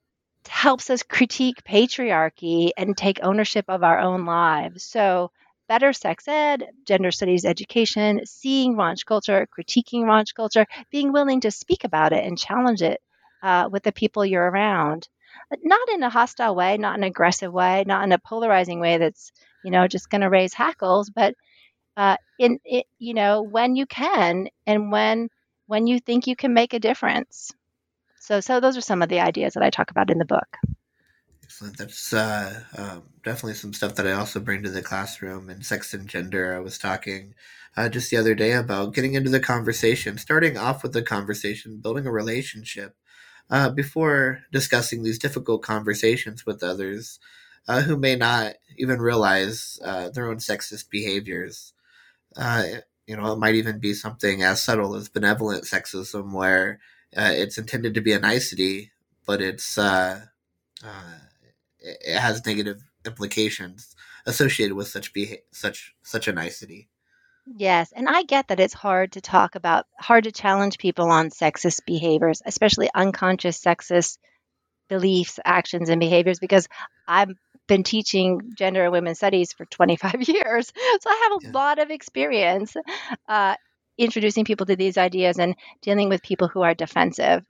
helps 0.49 0.91
us 0.91 1.03
critique 1.03 1.63
patriarchy 1.65 2.71
and 2.77 2.97
take 2.97 3.21
ownership 3.23 3.65
of 3.69 3.83
our 3.83 3.99
own 3.99 4.25
lives. 4.25 4.85
So, 4.85 5.31
better 5.69 5.93
sex 5.93 6.29
ed, 6.29 6.65
gender 6.87 7.11
studies 7.11 7.45
education, 7.45 8.21
seeing 8.27 8.77
raunch 8.77 9.05
culture, 9.07 9.47
critiquing 9.57 10.05
raunch 10.05 10.35
culture, 10.35 10.67
being 10.91 11.13
willing 11.13 11.41
to 11.43 11.51
speak 11.51 11.85
about 11.85 12.13
it 12.13 12.25
and 12.25 12.39
challenge 12.39 12.83
it 12.83 13.01
uh, 13.43 13.69
with 13.71 13.83
the 13.83 13.93
people 13.93 14.25
you're 14.25 14.49
around. 14.51 15.09
Not 15.63 15.89
in 15.91 16.03
a 16.03 16.11
hostile 16.11 16.55
way, 16.55 16.77
not 16.79 16.97
an 16.97 17.05
aggressive 17.05 17.53
way, 17.53 17.85
not 17.87 18.05
in 18.05 18.13
a 18.13 18.19
polarizing 18.19 18.81
way 18.81 18.99
that's, 18.99 19.33
you 19.63 19.71
know, 19.71 19.87
just 19.87 20.11
going 20.11 20.23
to 20.23 20.31
raise 20.31 20.55
hackles, 20.55 21.11
but 21.11 21.35
uh, 21.97 22.17
in 22.39 22.59
it, 22.65 22.87
you 22.99 23.15
know, 23.15 23.43
when 23.43 23.77
you 23.77 23.87
can 23.87 24.49
and 24.67 24.93
when 24.93 25.29
when 25.67 25.87
you 25.87 26.01
think 26.01 26.27
you 26.27 26.37
can 26.37 26.55
make 26.55 26.75
a 26.75 26.79
difference. 26.81 27.53
So, 28.27 28.41
so 28.41 28.59
those 28.59 28.77
are 28.77 28.81
some 28.81 29.03
of 29.03 29.09
the 29.09 29.21
ideas 29.21 29.55
that 29.55 29.63
I 29.63 29.71
talk 29.71 29.93
about 29.93 30.11
in 30.11 30.19
the 30.19 30.25
book. 30.25 30.57
Excellent. 31.45 31.79
That's 31.79 32.13
uh, 32.13 32.61
um, 32.77 33.05
definitely 33.23 33.55
some 33.55 33.73
stuff 33.73 33.95
that 33.95 34.07
I 34.07 34.13
also 34.13 34.41
bring 34.41 34.65
to 34.65 34.69
the 34.69 34.83
classroom. 34.83 35.49
And 35.49 35.65
sex 35.65 35.95
and 35.95 36.09
gender, 36.09 36.53
I 36.53 36.59
was 36.59 36.77
talking 36.77 37.35
uh, 37.77 37.89
just 37.89 38.11
the 38.11 38.17
other 38.17 38.35
day 38.35 38.51
about 38.51 38.95
getting 38.95 39.15
into 39.15 39.31
the 39.31 39.39
conversation, 39.39 40.19
starting 40.19 40.59
off 40.59 40.83
with 40.83 40.93
the 40.93 41.05
conversation, 41.05 41.77
building 41.77 42.05
a 42.05 42.11
relationship 42.11 42.97
uh, 43.49 43.71
before 43.71 44.41
discussing 44.51 45.05
these 45.05 45.21
difficult 45.21 45.63
conversations 45.63 46.45
with 46.45 46.65
others 46.65 47.21
uh, 47.69 47.83
who 47.83 47.97
may 47.97 48.17
not 48.17 48.55
even 48.77 49.01
realize 49.01 49.79
uh, 49.85 50.09
their 50.09 50.29
own 50.29 50.39
sexist 50.39 50.91
behaviors. 50.91 51.75
Uh, 52.37 52.65
you 53.07 53.17
know, 53.17 53.33
it 53.33 53.39
might 53.39 53.55
even 53.55 53.79
be 53.79 53.95
something 53.95 54.43
as 54.43 54.61
subtle 54.61 54.97
as 54.97 55.09
benevolent 55.09 55.63
sexism, 55.63 56.33
where 56.33 56.81
uh, 57.17 57.33
it's 57.33 57.59
intended 57.59 57.95
to 57.95 58.01
be 58.01 58.13
a 58.13 58.19
nicety, 58.19 58.93
but 59.27 59.41
it's 59.41 59.79
uh, 59.79 60.21
uh, 60.85 61.19
it 61.81 62.19
has 62.19 62.45
negative 62.45 62.83
implications 63.05 63.95
associated 64.27 64.75
with 64.75 64.89
such 64.89 65.13
beha- 65.13 65.43
such 65.51 65.95
such 66.03 66.29
a 66.29 66.33
nicety. 66.33 66.89
Yes, 67.47 67.93
and 67.95 68.09
I 68.09 68.25
get 68.25 68.49
that 68.49 68.61
it's 68.61 68.75
hard 68.75 69.13
to 69.13 69.21
talk 69.21 69.55
about, 69.55 69.87
hard 70.01 70.25
to 70.25 70.33
challenge 70.33 70.79
people 70.79 71.11
on 71.11 71.31
sexist 71.31 71.85
behaviors, 71.87 72.43
especially 72.45 72.91
unconscious 72.93 73.63
sexist 73.63 74.19
beliefs, 74.89 75.39
actions, 75.45 75.89
and 75.89 76.01
behaviors, 76.01 76.41
because 76.41 76.67
I've 77.07 77.31
been 77.69 77.85
teaching 77.85 78.41
gender 78.57 78.85
and 78.85 78.93
women's 78.93 79.19
studies 79.19 79.53
for 79.53 79.65
25 79.65 80.23
years. 80.29 80.73
So 81.01 81.11
I 81.11 81.29
have 81.31 81.43
a 81.43 81.47
yeah. 81.47 81.53
lot 81.53 81.79
of 81.79 81.91
experience 81.91 82.77
uh, 83.29 83.55
introducing 83.99 84.45
people 84.45 84.67
to 84.67 84.77
these 84.77 84.99
ideas 84.99 85.39
and 85.39 85.55
dealing 85.83 86.09
with 86.09 86.23
people 86.23 86.49
who 86.49 86.63
are 86.63 86.75
defensive. 86.75 87.45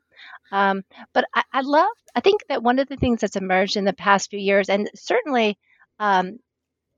Um, 0.53 0.85
but 1.13 1.25
I, 1.35 1.43
I, 1.53 1.61
love, 1.63 1.93
I 2.15 2.21
think 2.21 2.43
that 2.49 2.63
one 2.63 2.79
of 2.79 2.89
the 2.89 2.97
things 2.97 3.21
that's 3.21 3.37
emerged 3.37 3.77
in 3.77 3.85
the 3.85 3.93
past 3.93 4.31
few 4.31 4.39
years, 4.39 4.69
and 4.69 4.89
certainly, 4.95 5.59
um, 5.99 6.39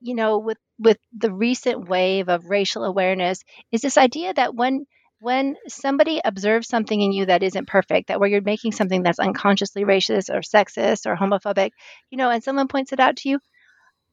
you 0.01 0.15
know, 0.15 0.39
with 0.39 0.59
with 0.79 0.99
the 1.17 1.33
recent 1.33 1.89
wave 1.89 2.29
of 2.29 2.45
racial 2.45 2.85
awareness, 2.85 3.43
is 3.73 3.81
this 3.81 3.99
idea 3.99 4.33
that 4.35 4.55
when 4.55 4.87
when 5.21 5.57
somebody 5.67 6.21
observes 6.25 6.69
something 6.69 7.01
in 7.01 7.13
you 7.13 7.27
that 7.27 7.43
isn't 7.43 7.67
perfect, 7.67 8.09
that 8.09 8.21
where 8.21 8.29
you're 8.29 8.41
making 8.41 8.71
something 8.73 9.03
that's 9.03 9.19
unconsciously 9.19 9.83
racist 9.85 10.33
or 10.33 10.41
sexist 10.41 11.07
or 11.07 11.17
homophobic, 11.17 11.71
you 12.11 12.19
know, 12.19 12.31
and 12.31 12.45
someone 12.45 12.69
points 12.69 12.93
it 12.93 13.01
out 13.01 13.17
to 13.17 13.29
you, 13.29 13.41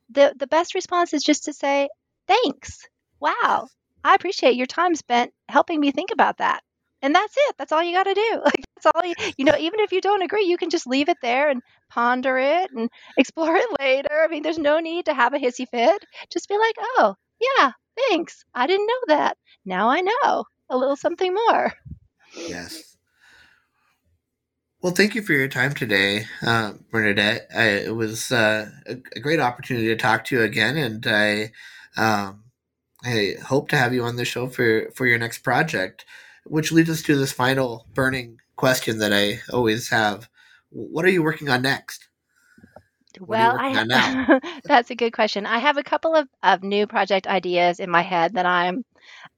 the 0.10 0.34
the 0.38 0.48
best 0.48 0.76
response 0.76 1.14
is 1.14 1.24
just 1.24 1.46
to 1.46 1.54
say, 1.54 1.90
"Thanks, 2.28 2.88
wow, 3.20 3.68
I 4.06 4.16
appreciate 4.16 4.56
your 4.56 4.68
time 4.68 4.96
spent 4.96 5.34
helping 5.50 5.80
me 5.80 5.92
think 5.92 6.12
about 6.12 6.38
that. 6.38 6.62
And 7.02 7.14
that's 7.14 7.36
it. 7.38 7.56
That's 7.58 7.72
all 7.72 7.84
you 7.84 7.94
got 7.94 8.04
to 8.04 8.14
do. 8.14 8.42
Like 8.46 8.64
that's 8.76 8.96
all 8.96 9.06
you, 9.06 9.16
you 9.38 9.46
know, 9.46 9.58
even 9.58 9.80
if 9.80 9.92
you 9.92 10.02
don't 10.02 10.22
agree, 10.22 10.46
you 10.46 10.58
can 10.58 10.70
just 10.70 10.88
leave 10.88 11.10
it 11.10 11.18
there 11.22 11.50
and 11.50 11.62
ponder 11.90 12.38
it 12.38 12.70
and 12.72 12.90
explore 13.18 13.56
it 13.56 13.80
later. 13.80 14.24
I 14.24 14.28
mean, 14.28 14.44
there's 14.44 14.60
no 14.60 14.80
need 14.80 15.06
to 15.06 15.14
have 15.14 15.34
a 15.34 15.40
hissy 15.40 15.66
fit. 15.70 16.06
Just 16.32 16.50
be 16.50 16.58
like, 16.58 16.76
"Oh, 16.98 17.16
yeah, 17.40 17.72
thanks. 18.10 18.44
I 18.54 18.68
didn't 18.68 18.88
know 18.88 19.16
that. 19.16 19.38
Now 19.66 19.90
I 19.90 20.02
know." 20.02 20.46
a 20.70 20.78
little 20.78 20.96
something 20.96 21.34
more. 21.34 21.74
Yes. 22.48 22.98
Well, 24.82 24.94
thank 24.94 25.16
you 25.16 25.22
for 25.22 25.34
your 25.34 25.48
time 25.48 25.74
today, 25.74 26.26
uh, 26.42 26.74
Bernadette. 26.92 27.48
I, 27.56 27.64
it 27.64 27.96
was 27.96 28.32
uh, 28.32 28.70
a, 28.86 28.98
a, 29.16 29.20
great 29.20 29.40
opportunity 29.40 29.88
to 29.88 29.96
talk 29.96 30.26
to 30.26 30.36
you 30.36 30.42
again, 30.44 30.78
and 30.78 31.06
I 31.08 31.52
um, 31.98 32.44
I 33.06 33.36
hope 33.44 33.70
to 33.70 33.78
have 33.78 33.94
you 33.94 34.04
on 34.04 34.16
the 34.16 34.26
show 34.26 34.48
for 34.48 34.90
for 34.96 35.06
your 35.06 35.20
next 35.20 35.40
project. 35.40 36.06
Which 36.46 36.72
leads 36.72 36.90
us 36.90 37.02
to 37.04 37.16
this 37.16 37.32
final 37.32 37.88
burning 37.94 38.40
question 38.56 39.00
that 39.00 39.14
I 39.14 39.42
always 39.52 39.90
have: 39.90 40.30
What 40.70 41.06
are 41.06 41.10
you 41.10 41.24
working 41.24 41.50
on 41.50 41.62
next? 41.62 42.08
well, 43.20 43.58
I 43.60 44.40
that's 44.64 44.92
a 44.92 44.96
good 44.96 45.14
question. 45.14 45.46
I 45.46 45.60
have 45.60 45.78
a 45.78 45.84
couple 45.84 46.16
of, 46.16 46.28
of 46.44 46.64
new 46.64 46.88
project 46.88 47.28
ideas 47.28 47.80
in 47.80 47.90
my 47.90 48.02
head 48.02 48.34
that 48.34 48.46
I'm 48.46 48.84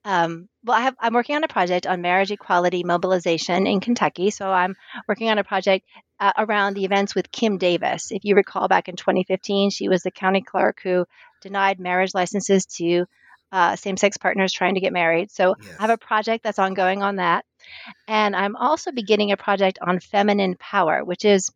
um, 0.04 0.48
well, 0.64 0.78
I 0.78 0.82
have, 0.82 0.96
I'm 0.98 1.14
working 1.14 1.36
on 1.36 1.44
a 1.44 1.48
project 1.48 1.86
on 1.86 2.00
marriage 2.00 2.30
equality 2.30 2.84
mobilization 2.84 3.66
in 3.66 3.80
Kentucky. 3.80 4.30
So 4.30 4.50
I'm 4.50 4.76
working 5.06 5.28
on 5.28 5.38
a 5.38 5.44
project 5.44 5.86
uh, 6.20 6.32
around 6.38 6.74
the 6.74 6.84
events 6.84 7.14
with 7.14 7.30
Kim 7.30 7.58
Davis. 7.58 8.10
If 8.10 8.24
you 8.24 8.34
recall, 8.34 8.68
back 8.68 8.88
in 8.88 8.96
2015, 8.96 9.70
she 9.70 9.88
was 9.88 10.02
the 10.02 10.10
county 10.10 10.42
clerk 10.42 10.80
who 10.82 11.04
denied 11.42 11.78
marriage 11.78 12.14
licenses 12.14 12.66
to 12.76 13.06
uh, 13.52 13.76
same 13.76 13.96
sex 13.96 14.16
partners 14.16 14.52
trying 14.52 14.74
to 14.74 14.80
get 14.80 14.92
married. 14.92 15.30
So 15.30 15.54
yes. 15.60 15.74
I 15.78 15.82
have 15.82 15.90
a 15.90 15.98
project 15.98 16.44
that's 16.44 16.58
ongoing 16.58 17.02
on 17.02 17.16
that. 17.16 17.44
And 18.06 18.36
I'm 18.36 18.56
also 18.56 18.92
beginning 18.92 19.32
a 19.32 19.36
project 19.36 19.78
on 19.80 20.00
feminine 20.00 20.56
power, 20.58 21.04
which 21.04 21.24
is 21.24 21.50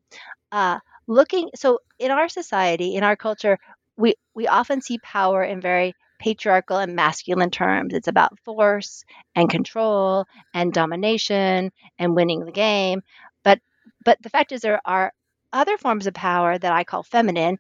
uh, 0.51 0.79
looking. 1.07 1.51
So 1.55 1.79
in 1.99 2.11
our 2.11 2.29
society, 2.29 2.95
in 2.95 3.03
our 3.03 3.17
culture, 3.17 3.59
we, 3.97 4.15
we 4.35 4.47
often 4.47 4.81
see 4.81 4.99
power 4.99 5.43
in 5.43 5.61
very 5.61 5.95
patriarchal 6.19 6.79
and 6.79 6.95
masculine 6.95 7.51
terms. 7.51 7.95
It's 7.95 8.09
about 8.09 8.39
force 8.45 9.05
and 9.35 9.51
control 9.51 10.25
and 10.55 10.73
domination 10.73 11.73
and 11.99 12.15
winning 12.15 12.45
the 12.45 12.53
game. 12.53 13.03
But 13.43 13.61
but 14.05 14.19
the 14.23 14.31
fact 14.31 14.53
is 14.53 14.61
there 14.61 14.81
are 14.85 15.13
other 15.53 15.77
forms 15.77 16.07
of 16.07 16.15
power 16.15 16.57
that 16.57 16.73
I 16.73 16.85
call 16.85 17.03
feminine, 17.03 17.59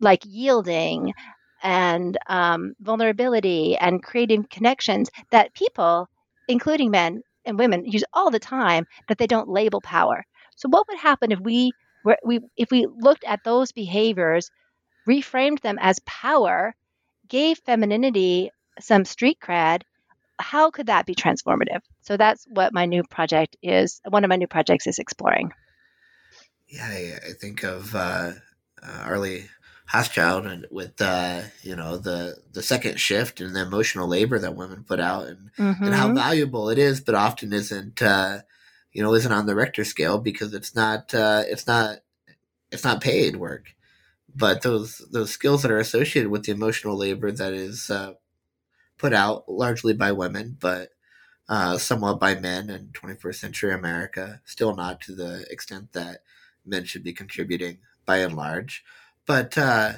like 0.00 0.22
yielding 0.24 1.12
and 1.62 2.16
um, 2.26 2.74
vulnerability 2.80 3.76
and 3.76 4.02
creating 4.02 4.46
connections 4.50 5.10
that 5.30 5.54
people, 5.54 6.08
including 6.48 6.90
men 6.90 7.22
and 7.44 7.58
women, 7.58 7.84
use 7.84 8.04
all 8.12 8.30
the 8.30 8.38
time 8.38 8.86
that 9.08 9.18
they 9.18 9.26
don't 9.26 9.48
label 9.48 9.80
power. 9.80 10.24
So 10.56 10.68
what 10.68 10.86
would 10.88 10.98
happen 10.98 11.32
if 11.32 11.40
we 11.40 11.72
we 12.24 12.40
if 12.56 12.70
we 12.70 12.86
looked 12.86 13.24
at 13.24 13.42
those 13.44 13.72
behaviors, 13.72 14.50
reframed 15.08 15.60
them 15.60 15.78
as 15.80 15.98
power, 16.06 16.74
gave 17.28 17.58
femininity 17.58 18.50
some 18.78 19.04
street 19.04 19.38
cred, 19.42 19.82
how 20.38 20.70
could 20.70 20.86
that 20.86 21.06
be 21.06 21.14
transformative? 21.14 21.80
So 22.02 22.16
that's 22.16 22.44
what 22.48 22.72
my 22.72 22.86
new 22.86 23.02
project 23.02 23.56
is. 23.62 24.00
One 24.08 24.24
of 24.24 24.28
my 24.28 24.36
new 24.36 24.46
projects 24.46 24.86
is 24.86 24.98
exploring. 24.98 25.52
Yeah, 26.68 26.86
I, 26.86 27.12
I 27.28 27.32
think 27.32 27.62
of 27.62 27.94
uh, 27.94 28.32
uh, 28.82 29.02
Arlie 29.04 29.48
Hochschild 29.92 30.50
and 30.50 30.66
with 30.70 31.00
uh, 31.00 31.42
you 31.62 31.76
know 31.76 31.96
the 31.96 32.36
the 32.52 32.62
second 32.62 32.98
shift 32.98 33.40
and 33.40 33.54
the 33.54 33.62
emotional 33.62 34.08
labor 34.08 34.38
that 34.38 34.56
women 34.56 34.84
put 34.84 35.00
out 35.00 35.26
and, 35.26 35.50
mm-hmm. 35.58 35.84
and 35.84 35.94
how 35.94 36.06
mm-hmm. 36.06 36.16
valuable 36.16 36.68
it 36.68 36.78
is, 36.78 37.00
but 37.00 37.14
often 37.14 37.52
isn't 37.52 38.02
uh, 38.02 38.40
you 38.92 39.02
know 39.02 39.14
isn't 39.14 39.32
on 39.32 39.46
the 39.46 39.54
Richter 39.54 39.84
scale 39.84 40.18
because 40.18 40.54
it's 40.54 40.74
not 40.74 41.14
uh, 41.14 41.42
it's 41.46 41.66
not 41.66 41.98
it's 42.72 42.84
not 42.84 43.00
paid 43.00 43.36
work 43.36 43.76
but 44.36 44.60
those 44.62 44.98
those 45.10 45.30
skills 45.30 45.62
that 45.62 45.70
are 45.70 45.78
associated 45.78 46.30
with 46.30 46.44
the 46.44 46.52
emotional 46.52 46.96
labor 46.96 47.32
that 47.32 47.54
is 47.54 47.88
uh, 47.88 48.12
put 48.98 49.12
out 49.12 49.48
largely 49.48 49.94
by 49.94 50.12
women, 50.12 50.56
but 50.60 50.90
uh, 51.48 51.78
somewhat 51.78 52.20
by 52.20 52.34
men 52.34 52.68
in 52.68 52.88
21st 52.88 53.34
century 53.36 53.72
America, 53.72 54.40
still 54.44 54.74
not 54.74 55.00
to 55.00 55.14
the 55.14 55.46
extent 55.50 55.92
that 55.92 56.18
men 56.64 56.84
should 56.84 57.02
be 57.02 57.12
contributing 57.12 57.78
by 58.04 58.18
and 58.18 58.36
large. 58.36 58.84
But 59.26 59.58
uh, 59.58 59.92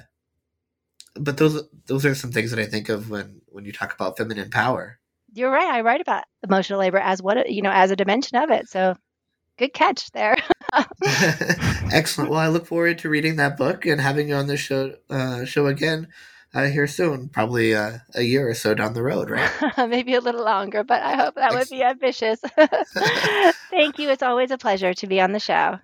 but 1.14 1.37
those 1.37 1.62
those 1.87 2.07
are 2.07 2.14
some 2.14 2.33
things 2.33 2.51
that 2.51 2.61
I 2.61 2.66
think 2.66 2.89
of 2.89 3.11
when 3.11 3.41
when 3.47 3.64
you 3.64 3.72
talk 3.72 3.95
about 3.95 4.16
feminine 4.16 4.51
power. 4.51 4.99
You're 5.35 5.51
right. 5.51 5.68
I 5.68 5.83
write 5.83 6.01
about 6.01 6.24
emotional 6.43 6.81
labor 6.81 6.99
as 6.99 7.22
what 7.22 7.51
you 7.51 7.62
know 7.62 7.70
as 7.70 7.91
a 7.91 7.97
dimension 7.97 8.39
of 8.39 8.51
it. 8.51 8.68
So 8.68 8.95
good 9.59 9.72
catch 9.72 10.11
there. 10.12 10.37
Excellent. 11.93 12.31
Well, 12.31 12.41
I 12.41 12.49
look 12.49 12.66
forward 12.66 12.99
to 12.99 13.09
reading 13.09 13.37
that 13.37 13.57
book 13.57 13.87
and 13.87 14.01
having 14.01 14.29
you 14.29 14.35
on 14.35 14.47
the 14.47 14.57
show 14.57 14.95
uh, 15.11 15.45
show 15.45 15.66
again 15.66 16.09
uh, 16.55 16.64
here 16.64 16.87
soon, 16.87 17.29
probably 17.29 17.74
uh, 17.74 17.99
a 18.14 18.22
year 18.22 18.49
or 18.49 18.55
so 18.55 18.74
down 18.74 18.95
the 18.95 19.03
road, 19.03 19.29
right? 19.29 19.51
Maybe 19.89 20.14
a 20.14 20.20
little 20.20 20.45
longer, 20.45 20.83
but 20.83 21.03
I 21.03 21.16
hope 21.16 21.35
that 21.35 21.53
would 21.53 21.68
be 21.68 21.83
ambitious. 21.83 22.41
Thank 23.70 23.99
you. 23.99 24.09
It's 24.11 24.22
always 24.22 24.51
a 24.51 24.59
pleasure 24.59 24.95
to 24.95 25.07
be 25.07 25.20
on 25.20 25.33
the 25.33 25.41
show. 25.41 25.79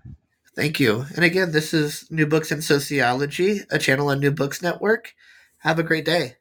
Thank 0.55 0.79
you. 0.79 1.05
And 1.17 1.25
again, 1.25 1.51
this 1.51 1.75
is 1.75 2.07
New 2.11 2.27
Books 2.27 2.53
in 2.53 2.63
Sociology, 2.63 3.61
a 3.71 3.79
channel 3.79 4.09
on 4.09 4.21
New 4.21 4.31
Books 4.31 4.63
Network. 4.63 5.15
Have 5.59 5.79
a 5.79 5.83
great 5.83 6.05
day. 6.05 6.37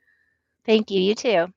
Thank 0.66 0.91
you. 0.91 1.01
You 1.01 1.16
too. 1.16 1.53